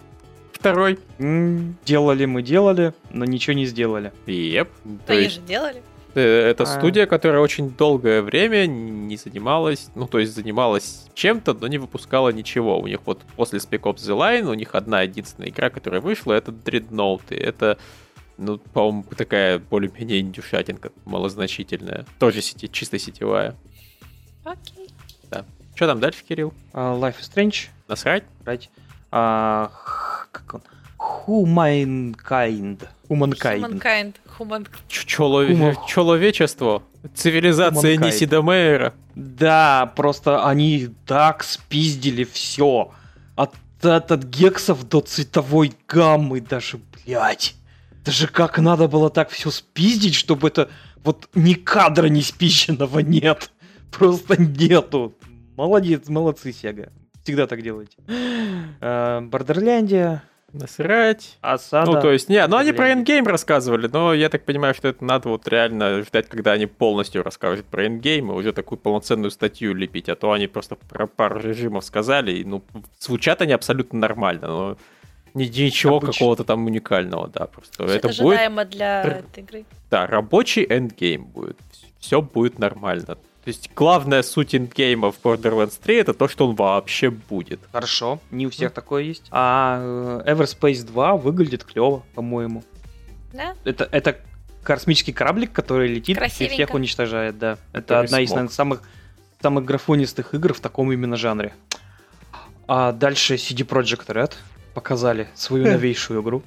[0.60, 1.00] второй.
[1.20, 4.12] М, Делали мы, делали, но ничего не сделали.
[4.26, 4.70] Еп.
[5.06, 5.82] То Они есть же делали.
[6.16, 6.66] э, это А.
[6.66, 12.30] студия, которая очень долгое время не занималась, ну то есть занималась чем-то, но не выпускала
[12.30, 12.80] ничего.
[12.80, 16.34] У них вот после Spec Ops The Line у них одна единственная игра, которая вышла,
[16.34, 17.22] это Dreadnought.
[17.30, 17.78] И это,
[18.38, 22.06] ну, по-моему, такая более-менее индюшатинка, малозначительная.
[22.20, 23.56] Тоже сети, чисто сетевая.
[24.44, 24.90] Окей.
[25.76, 26.56] Что там дальше, Кирилл?
[26.74, 27.68] А, Life is Strange.
[27.88, 28.24] Насрать?
[28.46, 28.68] Right.
[29.12, 29.97] А, х-
[30.32, 30.62] как он?
[31.00, 32.88] Humankind.
[33.10, 33.62] Humankind.
[33.62, 34.16] Humankind.
[34.38, 34.68] Human...
[34.90, 35.76] Челове- Ума.
[35.88, 36.84] Человечество.
[37.16, 38.06] Цивилизация Humankind.
[38.06, 38.94] Ниси Мейера.
[39.16, 42.92] Да, просто они так спиздили все.
[43.36, 47.56] От, от, от гексов до цветовой гаммы даже, блядь.
[48.04, 50.70] Даже как надо было так все спиздить, чтобы это
[51.04, 53.52] вот ни кадра не спизженного нет.
[53.92, 55.16] Просто нету.
[55.56, 56.90] Молодец, молодцы, Сега.
[57.28, 57.98] Всегда так делаете.
[58.80, 61.38] Э, Бордерляндия, Насрать.
[61.42, 61.92] осада.
[61.92, 65.04] Ну, то есть, не, ну они про endgame рассказывали, но я так понимаю, что это
[65.04, 69.74] надо вот реально ждать, когда они полностью расскажут про endgame и уже такую полноценную статью
[69.74, 72.64] лепить, а то они просто про пару режимов сказали, и, ну,
[72.98, 74.78] звучат они абсолютно нормально, но
[75.34, 76.14] ни- ничего Обычно.
[76.14, 79.66] какого-то там уникального, да, просто Это, это будет, ожидаемо для Р- этой игры.
[79.92, 81.58] да, рабочий endgame будет,
[82.00, 83.18] все будет нормально.
[83.48, 87.62] То есть главная суть endgame а в Borderlands 3 это то, что он вообще будет.
[87.72, 89.24] Хорошо, не у всех такое есть.
[89.32, 89.80] А
[90.26, 92.66] э, Everspace 2 выглядит клево, по-моему.
[93.32, 93.56] Да?
[93.64, 94.20] Это, это
[94.64, 97.58] космический кораблик, который летит и всех уничтожает, да.
[97.72, 98.82] Это Который одна из, наверное, самых,
[99.42, 101.54] самых графонистых игр в таком именно жанре.
[102.68, 104.34] А дальше CD Projekt Red
[104.74, 106.44] показали свою новейшую игру.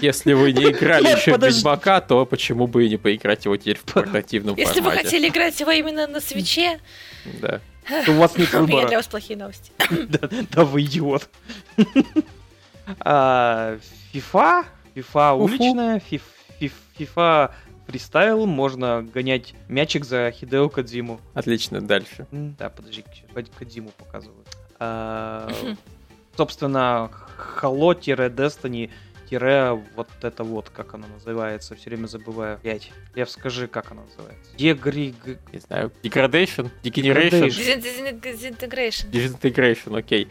[0.00, 1.42] Если вы не играли еще в.
[1.42, 5.04] Ведьмака, то почему бы и не поиграть его теперь в портативном Если вы формате?
[5.04, 6.80] хотели играть его именно на свече,
[7.40, 7.60] Да.
[8.06, 8.96] У вас нет у меня для выбора.
[8.96, 9.72] вас плохие новости.
[10.08, 11.28] Да, да вы идиот.
[13.00, 13.76] А,
[14.14, 16.02] FIFA, FIFA уличная,
[16.98, 17.50] FIFA
[17.86, 21.20] фристайл, можно гонять мячик за Хидео Кадзиму.
[21.34, 22.26] Отлично, дальше.
[22.30, 23.04] Да, подожди,
[23.58, 24.46] Кадзиму показывают.
[24.78, 25.50] А,
[26.36, 27.10] Собственно,
[27.60, 28.90] Halo-Destiny
[29.96, 32.58] вот это вот, как оно называется, все время забываю.
[32.62, 32.90] Пять.
[33.14, 34.50] Лев, скажи, как оно называется.
[34.56, 35.14] Дегри...
[35.52, 35.92] Не знаю.
[36.02, 36.70] Degradation?
[36.82, 37.48] Degeneration?
[38.22, 39.10] Disintegration.
[39.10, 40.28] Disintegration, окей.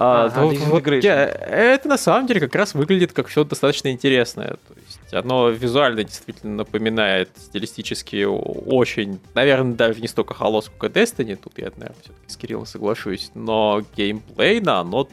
[0.00, 3.90] А, Ага, ну, вот я- это на самом деле как раз выглядит как что-то достаточно
[3.90, 4.50] интересное.
[4.50, 11.34] То есть оно визуально действительно напоминает стилистически очень, наверное, даже не столько Halo, сколько Destiny.
[11.34, 13.32] Тут я, наверное, все-таки с Кириллом соглашусь.
[13.34, 15.08] Но геймплейно оно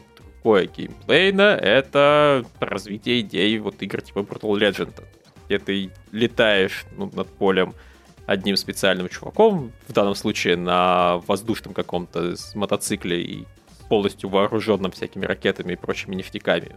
[0.46, 0.68] другое.
[0.68, 5.04] Геймплейно это развитие идей вот игр типа Brutal Legend.
[5.48, 7.74] Где ты летаешь ну, над полем
[8.28, 13.46] одним специальным чуваком, в данном случае на воздушном каком-то мотоцикле и
[13.90, 16.76] полностью вооруженным всякими ракетами и прочими ништяками.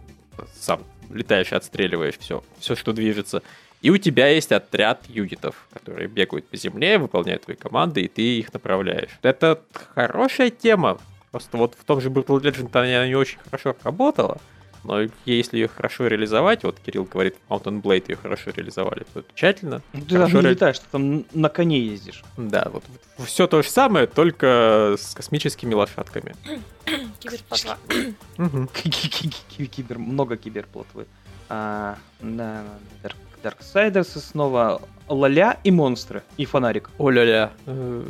[0.53, 3.41] Сам летаешь и отстреливаешь все, все, что движется.
[3.81, 8.39] И у тебя есть отряд юнитов, которые бегают по земле, выполняют твои команды, и ты
[8.39, 9.11] их направляешь.
[9.21, 9.61] Это
[9.95, 10.99] хорошая тема.
[11.31, 14.39] Просто вот в том же Brutal Legend она не очень хорошо работала.
[14.85, 19.81] Но если ее хорошо реализовать, вот Кирилл говорит, Mountain Blade ее хорошо реализовали, то тщательно.
[19.91, 22.23] Ты там Хорошо не ре- летаешь, ты там на коне ездишь.
[22.37, 22.83] Да, вот
[23.25, 26.33] все то же самое, только с космическими лошадками.
[27.19, 27.77] Киберпотва.
[28.37, 28.67] Мгм.
[28.69, 31.07] Ки- Кибер, много киберплотвы.
[31.49, 36.23] Да, Dark, Darksiders и снова Лоля и монстры.
[36.37, 36.89] И фонарик.
[36.97, 37.51] О-ля-ля.
[37.65, 38.03] Э,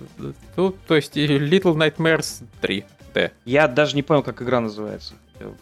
[0.55, 3.31] Ну, то есть и Little Nightmares 3 D.
[3.45, 5.13] Я даже не понял, как игра называется.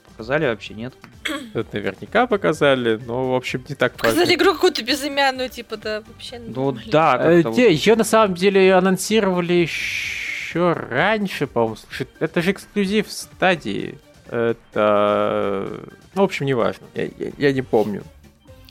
[0.07, 0.93] Показали вообще, нет?
[1.53, 4.09] Это наверняка показали, но, в общем, не так важно.
[4.09, 8.73] Показали игру какую-то безымянную, типа, да, вообще Ну да, Э, те, ее на самом деле
[8.73, 11.75] анонсировали еще раньше, по-моему.
[11.75, 13.99] Слушай, это же эксклюзив стадии.
[14.29, 15.67] Это...
[16.15, 16.87] Ну, в общем, неважно.
[16.95, 18.03] Я, я, я не помню.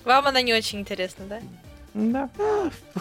[0.05, 1.41] Вам она не очень интересна, да?
[1.97, 2.29] Да.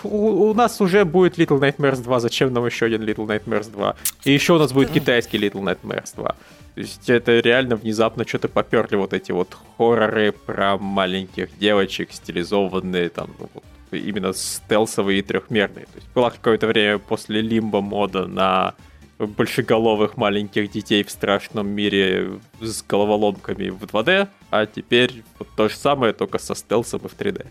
[0.03, 3.95] У, у нас уже будет Little Nightmares 2, зачем нам еще один Little Nightmares 2?
[4.23, 6.29] И еще у нас будет китайский Little Nightmares 2.
[6.29, 13.09] То есть это реально внезапно что-то поперли вот эти вот хорроры про маленьких девочек, стилизованные
[13.09, 15.85] там, ну, вот, именно стелсовые и трехмерные.
[15.87, 18.75] То есть было какое-то время после Лимба мода на
[19.19, 25.75] большеголовых маленьких детей в страшном мире с головоломками в 2D, а теперь вот то же
[25.75, 27.47] самое, только со стелсом и в 3D.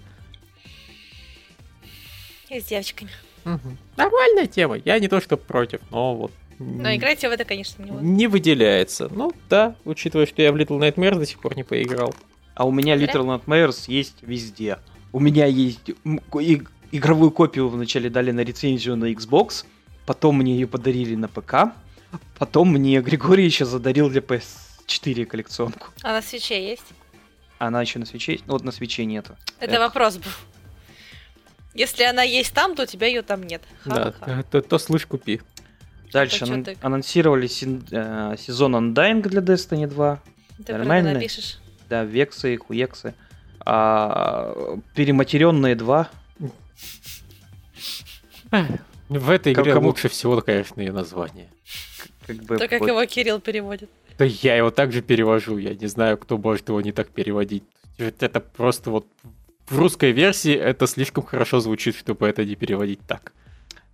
[2.54, 3.10] И с девочками.
[3.44, 3.76] Угу.
[3.96, 7.82] Нормальная тема, я не то что против, но вот Но играть я в это, конечно,
[7.82, 8.04] не буду.
[8.04, 9.08] не выделяется.
[9.12, 12.14] Ну да, учитывая, что я в Little Nightmares до сих пор не поиграл.
[12.54, 14.78] А у меня Little Nightmares есть везде.
[15.12, 16.62] У меня есть и-
[16.92, 19.64] игровую копию вначале дали на рецензию на Xbox,
[20.06, 21.72] потом мне ее подарили на ПК,
[22.38, 25.88] потом мне Григорий еще задарил для PS4 коллекционку.
[26.02, 26.86] А на свече есть?
[27.58, 28.46] Она еще на свече есть?
[28.46, 29.36] Ну, вот на свече нету.
[29.58, 29.80] Это Эх.
[29.80, 30.30] вопрос был.
[31.74, 33.62] Если она есть там, то у тебя ее там нет.
[33.84, 34.12] Да,
[34.50, 35.40] то, то слышь, купи.
[36.12, 36.76] Дальше анон- ты?
[36.80, 40.20] анонсировали син- э, сезон Undying для Destiny 2.
[40.64, 41.14] Ты нормально.
[41.14, 41.58] напишешь.
[41.88, 43.14] Да, вексы и хуексы.
[43.66, 44.54] А,
[44.94, 46.08] перематеренные 2.
[49.08, 51.48] В этой игре Кому- лучше всего, конечно, ее название.
[52.26, 53.90] Как бы То, как вот- его Кирилл переводит.
[54.16, 57.64] Да я его также перевожу, я не знаю, кто может его не так переводить.
[57.98, 59.06] Это просто вот
[59.68, 63.32] в русской версии это слишком хорошо звучит, чтобы это не переводить так.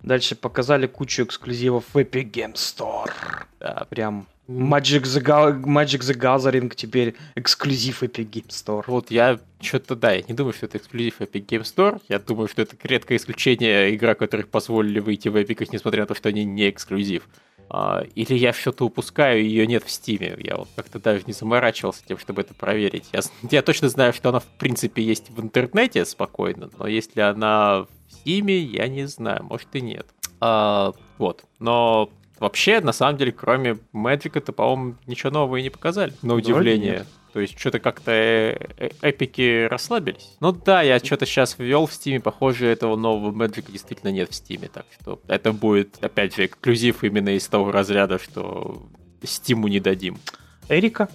[0.03, 3.11] Дальше показали кучу эксклюзивов в Epic Game Store.
[3.59, 4.27] Да, Прям.
[4.47, 8.83] Magic the, Ga- Magic the Gathering теперь эксклюзив Epic Game Store.
[8.87, 12.01] Вот я что-то, да, я не думаю, что это эксклюзив Epic Game Store.
[12.09, 16.15] Я думаю, что это редкое исключение игра, которых позволили выйти в Epic, несмотря на то,
[16.15, 17.29] что они не эксклюзив.
[17.73, 20.35] А, или я что-то упускаю, и ее нет в Стиме.
[20.39, 23.05] Я вот как-то даже не заморачивался тем, чтобы это проверить.
[23.13, 27.83] Я, я точно знаю, что она в принципе есть в интернете спокойно, но если она
[27.83, 30.05] в Стиме, я не знаю, может и нет.
[30.41, 35.69] А, вот, но вообще, на самом деле, кроме Magic, это, по-моему, ничего нового и не
[35.69, 36.91] показали, на Вроде удивление.
[36.91, 37.07] нет.
[37.33, 40.35] То есть что-то как-то э- э- эпики расслабились.
[40.41, 44.35] Ну да, я что-то сейчас ввел в Стиме, похоже, этого нового Magic действительно нет в
[44.35, 48.83] Стиме, так что это будет, опять же, эксклюзив именно из того разряда, что
[49.23, 50.17] Стиму не дадим.
[50.67, 51.07] Эрика?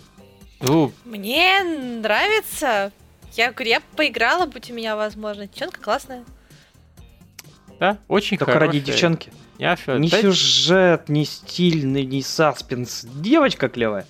[0.60, 1.62] Ну, Мне
[2.00, 2.92] нравится.
[3.34, 5.52] Я говорю, я поиграла, будь у меня возможность.
[5.52, 6.24] Девчонка классная.
[7.78, 8.68] да, очень Только хорошая.
[8.72, 9.32] ради девчонки.
[9.58, 9.98] Няша.
[9.98, 13.04] Ни сюжет, ни стиль, ни, ни саспенс.
[13.04, 14.06] Девочка клевая.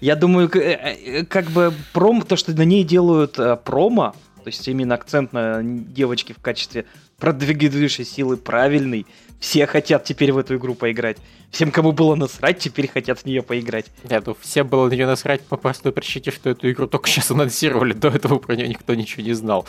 [0.00, 4.46] Я думаю, э, э, как бы пром, то, что на ней делают э, промо, то
[4.46, 6.86] есть именно акцент на девочке в качестве
[7.18, 9.06] продвигающей силы правильный.
[9.40, 11.18] Все хотят теперь в эту игру поиграть.
[11.50, 13.86] Всем, кому было насрать, теперь хотят в нее поиграть.
[14.08, 17.30] Нет, ну всем было на нее насрать по простой причине, что эту игру только сейчас
[17.30, 19.66] анонсировали, до этого про нее никто ничего не знал.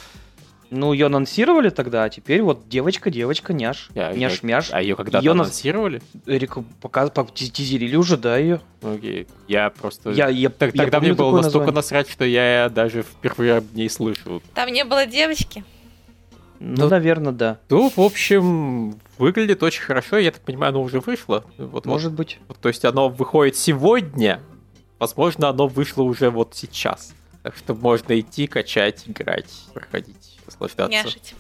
[0.74, 3.90] Ну, ее анонсировали тогда, а теперь вот девочка, девочка, няш.
[3.94, 4.70] Я- Няш-мяш.
[4.72, 6.02] А ее когда-то Её на- анонсировали?
[6.26, 8.62] Эрику пока по- ти- тизерили уже, да, ее.
[8.82, 9.28] Окей.
[9.50, 10.12] Я просто...
[10.12, 11.76] Я, я, Так- я тогда помню мне было настолько название.
[11.76, 14.42] насрать, что я даже впервые об ней слышу.
[14.56, 15.66] Там не было девочки.
[16.62, 17.60] Ну, Ну, наверное, да.
[17.70, 20.20] Ну, в общем, выглядит очень хорошо.
[20.20, 21.44] Я так понимаю, оно уже вышло.
[21.58, 22.40] Вот, Может быть.
[22.48, 22.58] вот.
[22.60, 24.40] То есть оно выходит сегодня.
[25.00, 27.14] Возможно, оно вышло уже вот сейчас.
[27.44, 30.31] Так что можно идти, качать, играть, проходить,
[30.62, 30.90] наслаждаться.
[31.08, 31.36] Няшить.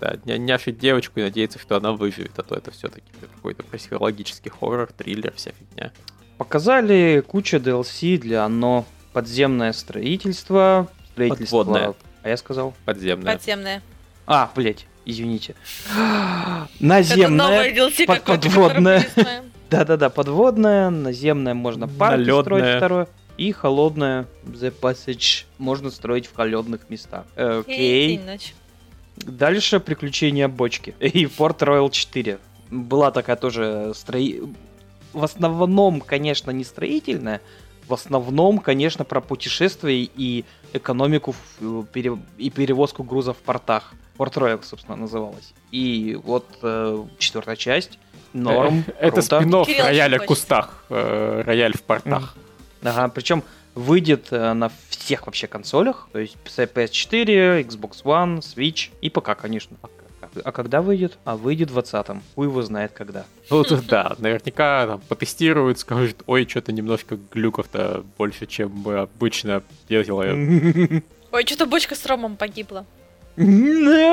[0.00, 4.50] Да, ня- няшить девочку и надеяться, что она выживет, а то это все-таки какой-то психологический
[4.50, 5.92] хоррор, триллер, вся фигня.
[6.36, 10.88] Показали кучу DLC для оно подземное строительство.
[11.12, 11.58] Строительство.
[11.64, 11.94] Подводное.
[12.22, 12.74] А я сказал?
[12.84, 13.36] Подземная.
[13.36, 13.82] Подземная.
[14.26, 15.54] А, блять, извините.
[15.90, 17.28] Это Наземное.
[17.30, 19.06] новое DLC под- подводное.
[19.70, 22.42] Да-да-да, подводное, наземное можно парки Налёдное.
[22.58, 23.08] строить второе.
[23.36, 27.24] И холодное The Passage можно строить в холодных местах.
[27.36, 28.20] Э, Окей.
[29.26, 30.94] Дальше приключения бочки.
[31.00, 32.38] И Port Royal 4.
[32.70, 34.42] Была такая тоже строи...
[35.12, 37.40] В основном, конечно, не строительная.
[37.88, 43.94] В основном, конечно, про путешествия и экономику в- э, пере- и перевозку грузов в портах.
[44.18, 45.54] Port Royal, собственно, называлась.
[45.70, 47.98] И вот э, четвертая часть.
[48.34, 48.84] Норм.
[48.98, 49.64] Э, Это круто.
[49.64, 52.36] спин рояля в кустах, э, рояль в портах.
[52.82, 53.42] Ага, причем
[53.78, 59.76] выйдет э, на всех вообще консолях, то есть PS4, Xbox One, Switch и ПК, конечно.
[60.44, 61.16] А когда выйдет?
[61.24, 62.22] А выйдет в 20-м.
[62.34, 63.24] Хуй его знает когда.
[63.50, 69.62] Ну тут да, наверняка там потестируют, скажут, ой, что-то немножко глюков-то больше, чем мы обычно
[69.88, 71.02] делаем.
[71.30, 72.86] Ой, что-то бочка с ромом погибла.
[73.36, 74.08] Нет.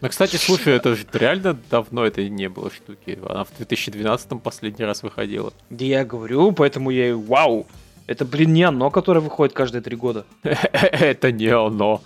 [0.00, 3.18] Ну, кстати, слушай, это же реально давно это не было штуки.
[3.26, 5.50] Она в 2012 последний раз выходила.
[5.70, 7.66] Да я говорю, поэтому я и вау.
[8.06, 10.24] Это, блин, не оно, которое выходит каждые три года.
[10.42, 12.02] Это не оно.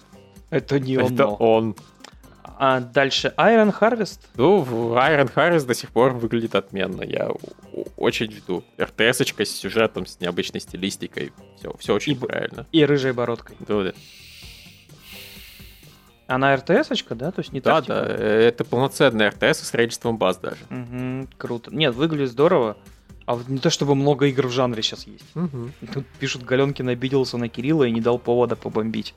[0.51, 1.35] Это не Это оно.
[1.37, 1.77] он.
[2.59, 4.21] А дальше Iron Harvest.
[4.37, 4.63] Ну,
[4.97, 7.03] Iron Harvest до сих пор выглядит отменно.
[7.03, 7.31] Я
[7.97, 8.65] очень жду.
[8.81, 11.33] РТС-очка с сюжетом, с необычной стилистикой.
[11.59, 12.67] Все, все очень И правильно.
[12.73, 13.57] И рыжей бородкой.
[13.61, 13.93] Да, да.
[16.29, 17.31] Она РТС-очка, да?
[17.31, 17.95] То есть не Да, тактика?
[17.95, 20.65] да, э, это полноценный РТС с количеством баз даже.
[20.71, 21.71] Мгм, круто.
[21.75, 22.77] Нет, выглядит здорово.
[23.27, 25.25] А вот не то, чтобы много игр в жанре сейчас есть.
[25.35, 25.73] Мгм.
[25.93, 29.15] Тут пишут, Галенкин обиделся на Кирилла и не дал повода побомбить.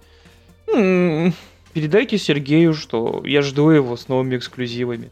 [0.74, 1.34] М,
[1.74, 5.12] Передайте Сергею, что я жду его с новыми эксклюзивами.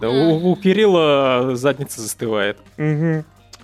[0.00, 2.56] У, у Кирилла задница застывает.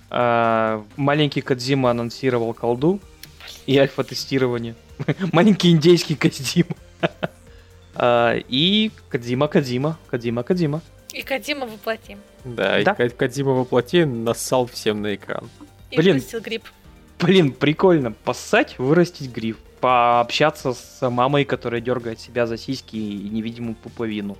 [0.09, 2.99] А, маленький Кадзима анонсировал колду
[3.65, 4.75] и альфа-тестирование.
[5.31, 6.75] Маленький индейский Кадзима.
[7.95, 10.81] А, И Кадзима, Кадзима, Кадзима, Кадзима.
[11.13, 12.19] И Кадима воплотим.
[12.43, 12.95] Да, и Да.
[12.95, 15.49] Ка- Кодзима воплоти нассал всем на экран.
[15.91, 16.15] И Блин.
[16.15, 16.63] выпустил гриб.
[17.19, 18.11] Блин, прикольно.
[18.11, 19.57] Поссать, вырастить гриф.
[19.79, 24.37] Пообщаться с мамой, которая дергает себя за сиськи и невидимую пуповину.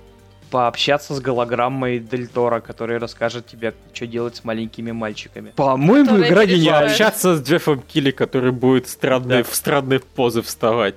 [0.50, 5.50] Пообщаться с голограммой Дель Торо, которая расскажет тебе, что делать с маленькими мальчиками.
[5.56, 6.90] По-моему, игра гениальна.
[6.90, 9.50] Общаться с Джеффом Килли, который будет странные, Да.
[9.50, 10.94] в странные позы вставать.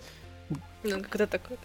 [0.84, 1.58] Ну, как это такое?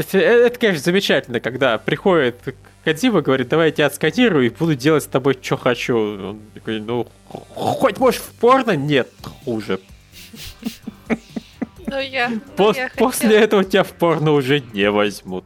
[0.00, 2.36] Это, это, конечно, замечательно, когда приходит
[2.84, 5.96] Кадзима, говорит, давай я тебя отсканирую и буду делать с тобой, что хочу.
[5.96, 8.76] Он такой, ну, хоть можешь в порно?
[8.76, 9.10] Нет,
[9.44, 9.78] хуже.
[11.86, 15.44] Ну, я, ну, после этого тебя в порно уже не возьмут.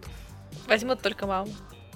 [0.68, 1.50] Возьмут только маму.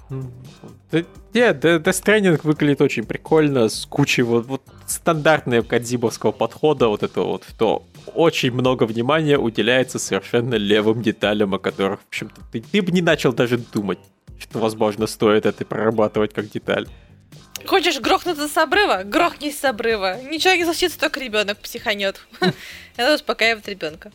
[0.09, 7.03] Да, нет, Death Stranding выглядит очень прикольно, с кучей вот, вот стандартного кадзибовского подхода, вот
[7.03, 12.61] это вот, что очень много внимания уделяется совершенно левым деталям, о которых, в общем-то, ты,
[12.61, 13.99] ты бы не начал даже думать,
[14.39, 16.87] что, возможно, стоит это прорабатывать как деталь.
[17.65, 19.03] Хочешь грохнуться с обрыва?
[19.03, 20.21] Грохнись с обрыва.
[20.23, 22.25] Ничего не случится, только ребенок психанет.
[22.95, 24.11] Это успокаивает ребенка.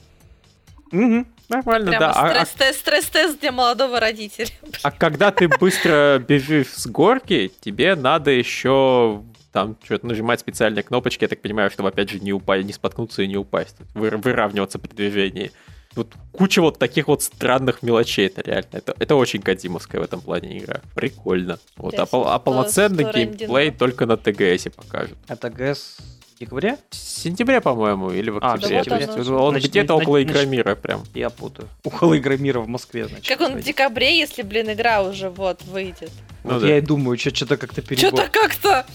[0.94, 1.26] Мгм.
[1.48, 2.12] Нормально, Прямо да.
[2.12, 4.48] А- а- стресс-тест, стресс-тест для молодого родителя.
[4.82, 11.24] А когда ты быстро бежишь с горки, тебе надо еще там что-то нажимать специальные кнопочки,
[11.24, 14.78] я так понимаю, чтобы опять же не упасть, не споткнуться и не упасть, Вы- выравниваться
[14.78, 15.52] при движении.
[15.94, 18.66] Вот куча вот таких вот странных мелочей, это реально.
[18.72, 20.80] Это, это очень кадимовская в этом плане игра.
[20.96, 21.60] Прикольно.
[21.76, 25.16] Вот, а, пол- а полноценный геймплей только на ТГСе покажут.
[25.28, 26.78] Это ГС в декабре?
[26.90, 28.78] В сентябре, по-моему, или в А, октябре.
[28.84, 29.06] сентябре.
[29.06, 31.02] То есть он Значит, где-то на- около значит- Игромира прям.
[31.14, 31.68] Я путаю.
[31.84, 33.26] Около Игромира в Москве, значит.
[33.28, 36.10] Как он в декабре, если, блин, игра уже вот выйдет?
[36.44, 36.68] Ну Вот да.
[36.68, 38.08] я и думаю, что-то как-то перебор.
[38.08, 38.86] Что-то как-то...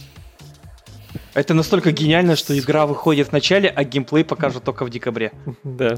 [1.34, 5.32] Это настолько гениально, что игра выходит в начале, а геймплей покажут только в декабре.
[5.64, 5.98] Да.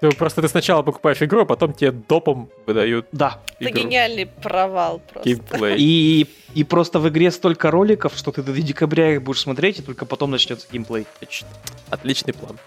[0.00, 3.40] Ну, просто ты сначала покупаешь игру, а потом тебе допом выдают Да.
[3.58, 3.82] Это игру.
[3.82, 5.28] гениальный провал просто.
[5.28, 5.76] Геймплей.
[5.78, 9.82] И, и просто в игре столько роликов, что ты до декабря их будешь смотреть, и
[9.82, 11.06] только потом начнется геймплей.
[11.90, 12.58] Отличный план.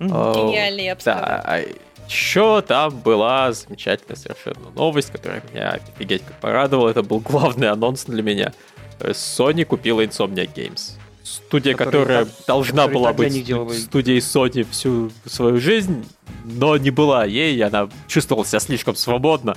[0.00, 1.00] О, Гениальный, я бы.
[1.04, 1.62] Да,
[2.08, 6.88] еще там была замечательная совершенно новость, которая меня офигеть как порадовала.
[6.88, 8.52] Это был главный анонс для меня.
[8.98, 10.98] Э, Sony купила Insomnia Games.
[11.22, 13.32] Студия, которая так- должна была быть
[13.78, 16.06] студией Sony всю свою жизнь,
[16.44, 19.56] но не была ей, она чувствовала себя слишком свободно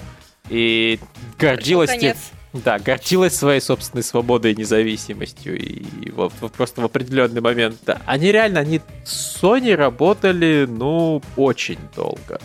[0.50, 1.00] и
[1.40, 2.16] гордилась тем,
[2.54, 5.58] да, гордилась своей собственной свободой и независимостью.
[5.60, 7.78] И вот, вот просто в определенный момент.
[7.86, 12.40] Да, они реально, они с Sony работали, ну, очень долго.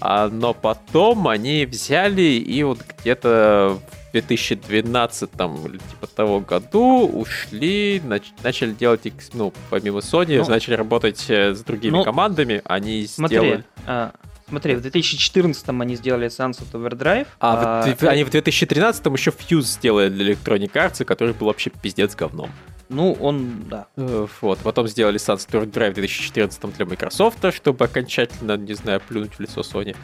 [0.00, 5.30] А, но потом они взяли и вот где-то в 2012
[5.66, 11.24] или типа того году ушли, нач- начали делать, икс- ну, помимо Sony, Ну, начали работать
[11.28, 12.60] э, с другими ну, командами.
[12.64, 13.64] Они Смотри, сделали...
[13.86, 14.12] а,
[14.48, 17.26] смотри, в 2014 они сделали Sunset Overdrive.
[17.40, 21.46] А, в- в- э, они в 2013 еще Fuse сделали для Electronic Arts, который был
[21.46, 22.50] вообще пиздец говном.
[22.88, 23.86] Ну, он, да.
[23.96, 29.34] Э, Вот, потом сделали Sunset Overdrive в 2014 для Microsoft, чтобы окончательно, не знаю, плюнуть
[29.34, 29.94] в лицо Sony.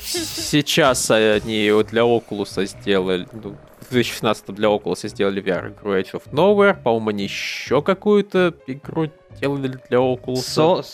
[0.00, 6.22] Сейчас они вот для Oculus сделали, ну, в 2016 для Oculus сделали VR-игру Age of
[6.32, 6.80] Nowhere.
[6.82, 10.36] По-моему, они еще какую-то игру делали для Oculus.
[10.36, 10.84] So,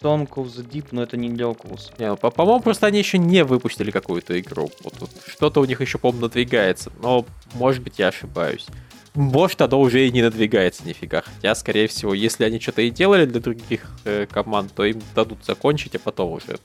[0.00, 1.90] Song of the Deep, но это не для Oculus.
[1.98, 4.70] Не, ну, по- по-моему, просто они еще не выпустили какую-то игру.
[4.84, 6.92] Вот, вот что-то у них еще, по-моему, надвигается.
[7.02, 8.66] Но, может быть, я ошибаюсь.
[9.14, 11.22] Может, оно уже и не надвигается нифига.
[11.22, 15.44] Хотя, скорее всего, если они что-то и делали для других э, команд, то им дадут
[15.44, 16.58] закончить, а потом уже.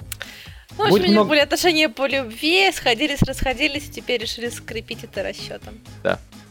[0.78, 4.22] Ну, в Будет общем, у них много- были отношения по любви, сходились, расходились, и теперь
[4.22, 5.80] решили скрепить это расчетом.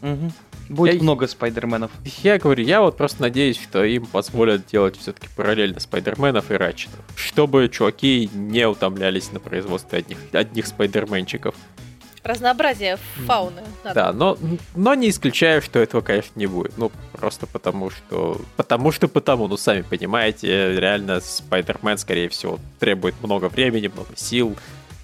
[0.01, 0.31] Мгм.
[0.69, 1.91] Будет Я- много спайдерменов.
[2.23, 6.99] Я говорю, я вот просто надеюсь, что им позволят делать все-таки параллельно Спайдерменов и Ратчетов,
[7.15, 11.53] чтобы чуваки не утомлялись на производстве одних, одних Спайдерменчиков.
[12.23, 13.61] Разнообразие фауны.
[13.83, 13.95] надо.
[13.95, 14.37] Да, но,
[14.75, 16.77] но не исключаю, что этого, конечно, не будет.
[16.77, 18.39] Ну, просто потому что...
[18.55, 24.55] Потому что потому, ну, сами понимаете, реально Спайдермен, скорее всего, требует много времени, много сил,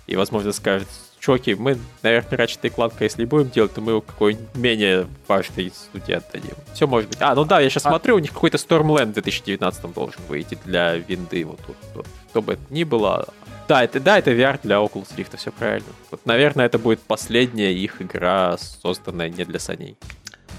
[0.08, 0.88] и, возможно, скажет,
[1.20, 5.72] чуваки, мы, наверное, Ratchet и Clank, если будем делать, то мы его какой-нибудь менее важной
[5.72, 6.56] студии отдадим.
[6.74, 7.18] Все может быть.
[7.22, 10.58] А, ну да, я сейчас А- смотрю, у них какой-то Stormland в 2019 должен выйти
[10.66, 13.28] для винды, вот тут, вот, что бы это ни было.
[13.70, 15.90] Да, это, да, это VR для Oculus Rift, все правильно.
[16.10, 19.96] Вот, наверное, это будет последняя их игра, созданная не для саней.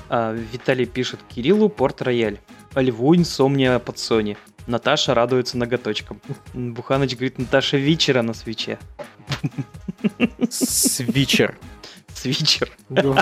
[0.09, 2.39] А, Виталий пишет Кириллу Порт Рояль.
[2.77, 4.37] Льву инсомния под Sony.
[4.69, 6.21] Наташа радуется ноготочкам.
[6.55, 8.79] Буханыч говорит, Наташа вечера на свече.
[10.49, 11.59] Свичер.
[12.15, 12.71] Свичер.
[12.91, 13.17] Ну,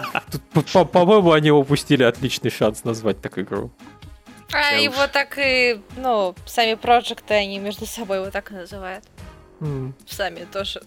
[0.92, 3.70] По-моему, они упустили отличный шанс назвать так игру.
[4.52, 9.04] А его так и, ну, сами проекты, они между собой его так и называют.
[10.06, 10.82] Сами тоже.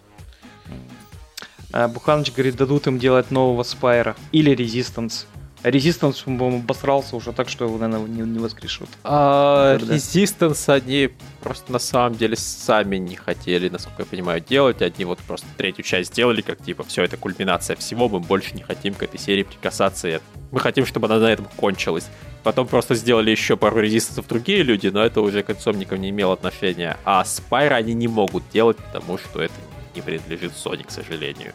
[1.74, 4.16] А Буханыч говорит, дадут им делать нового Спайра.
[4.32, 5.26] Или Резистанс.
[5.64, 8.90] Резистанс, по-моему, обосрался уже так, что его, наверное, не, не воскрешут.
[9.04, 9.78] А.
[9.78, 11.12] Resistance они
[11.42, 14.82] просто на самом деле сами не хотели, насколько я понимаю, делать.
[14.82, 18.64] Они вот просто третью часть сделали, как типа, все, это кульминация всего, мы больше не
[18.64, 20.20] хотим к этой серии прикасаться.
[20.52, 22.08] Мы хотим, чтобы она на этом кончилась.
[22.44, 26.34] Потом просто сделали еще пару резистансов другие люди, но это уже к инсомникам не имело
[26.34, 26.98] отношения.
[27.06, 29.54] А Спайра они не могут делать, потому что это
[29.96, 31.54] не принадлежит Sony, к сожалению.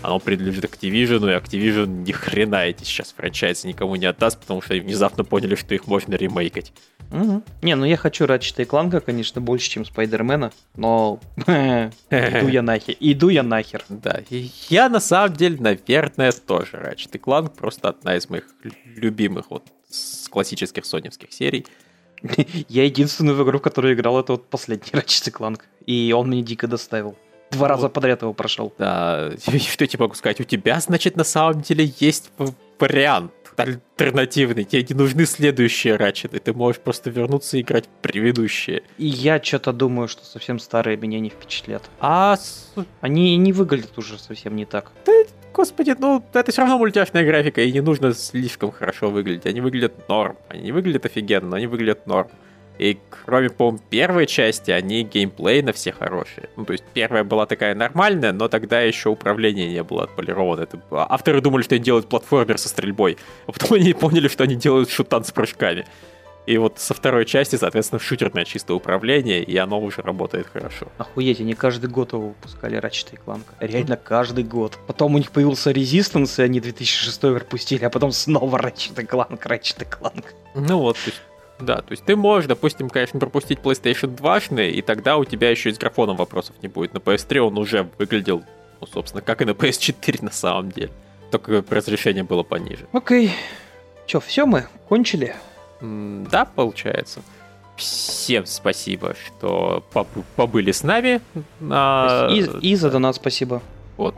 [0.00, 4.74] Оно принадлежит Activision, и Activision ни хрена эти сейчас франчайзы никому не отдаст, потому что
[4.74, 6.72] они внезапно поняли, что их можно ремейкать.
[7.10, 7.44] Мгм.
[7.60, 12.96] Не, ну я хочу Ratchet Кланка, конечно, больше, чем Спайдермена, но иду я нахер.
[12.98, 13.84] Иду я нахер.
[13.90, 18.72] Да, и я на самом деле, наверное, тоже Ratchet Clank просто одна из моих лю-
[18.96, 19.62] любимых вот
[19.92, 21.66] с классических соневских серий.
[22.68, 25.60] Я единственную в игру, в которую играл, это вот последний Ratchet Clank.
[25.86, 27.16] И он мне дико доставил.
[27.50, 28.72] Два раза подряд его прошел.
[28.78, 30.40] Да, что я тебе могу сказать?
[30.40, 32.30] У тебя, значит, на самом деле есть
[32.78, 34.64] вариант альтернативный.
[34.64, 38.82] Тебе не нужны следующие Ratchet, ты можешь просто вернуться и играть в предыдущие.
[38.98, 41.82] И я что-то думаю, что совсем старые меня не впечатлят.
[42.00, 42.36] А,
[43.00, 44.92] Они не выглядят уже совсем не так.
[45.52, 49.46] господи, ну, это все равно мультяшная графика, и не нужно слишком хорошо выглядеть.
[49.46, 50.36] Они выглядят норм.
[50.48, 52.28] Они не выглядят офигенно, но они выглядят норм.
[52.82, 56.48] И кроме, по-моему, первой части, они геймплейно все хорошие.
[56.56, 60.62] Ну, то есть первая была такая нормальная, но тогда еще управление не было отполировано.
[60.62, 60.78] Это...
[60.90, 64.56] было- Авторы думали, что они делают платформер со стрельбой, а потом они поняли, что они
[64.56, 65.86] делают шутан с прыжками.
[66.44, 70.88] И вот со второй части, соответственно, шутерное чистое управление, и оно уже работает хорошо.
[70.98, 73.44] Охуеть, они каждый год его выпускали, Ratchet Clank.
[73.60, 74.76] Реально каждый год.
[74.88, 79.86] Потом у них появился Resistance, и они 2006 пропустили, а потом снова Ratchet Clank, Ratchet
[79.88, 80.24] Clank.
[80.56, 80.96] Ну вот,
[81.62, 85.70] да, то есть ты можешь, допустим, конечно, пропустить PlayStation 2, и тогда у тебя еще
[85.70, 86.92] и с графоном вопросов не будет.
[86.94, 88.42] На PS3 он уже выглядел,
[88.80, 90.90] ну, собственно, как и на PS4 на самом деле.
[91.30, 92.86] Только разрешение было пониже.
[92.92, 93.32] Окей.
[94.06, 94.66] Че, все мы?
[94.88, 95.34] Кончили?
[95.80, 97.22] М, Да, получается.
[97.76, 101.20] Всем спасибо, что побы- побыли с нами.
[101.58, 102.28] На...
[102.30, 102.40] И,
[102.72, 103.62] и за донат спасибо.
[103.96, 104.14] Вот.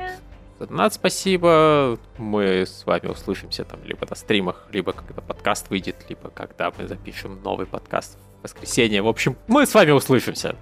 [0.66, 1.98] Донат спасибо.
[2.18, 6.86] Мы с вами услышимся там либо на стримах, либо когда подкаст выйдет, либо когда мы
[6.86, 9.02] запишем новый подкаст в воскресенье.
[9.02, 10.56] В общем, мы с вами услышимся.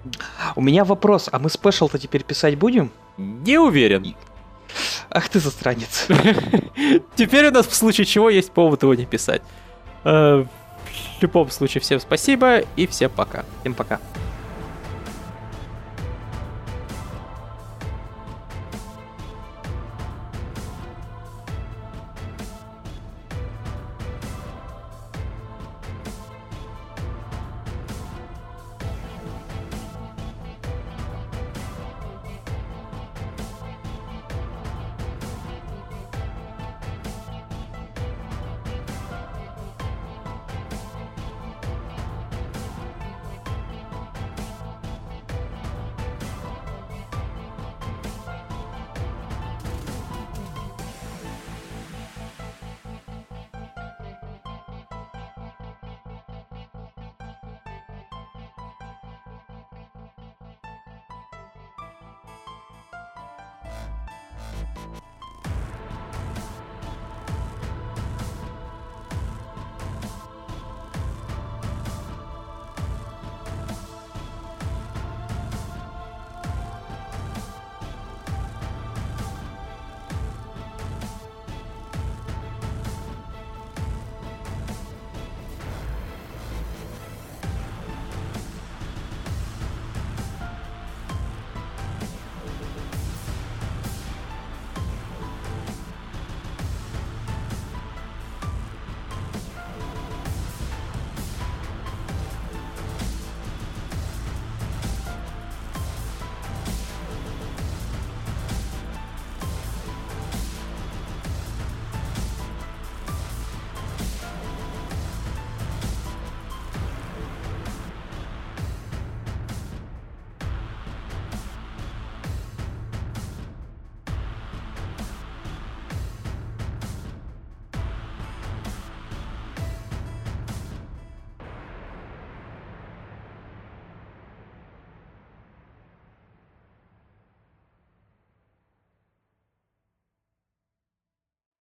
[0.55, 2.91] У меня вопрос, а мы спешл-то теперь писать будем?
[3.17, 4.15] Не уверен.
[5.09, 6.07] Ах ты застранец.
[7.15, 9.43] Теперь у нас в случае чего есть повод его не писать.
[10.03, 10.45] Э,
[11.19, 13.45] В любом случае, всем спасибо и всем пока.
[13.61, 13.99] Всем пока.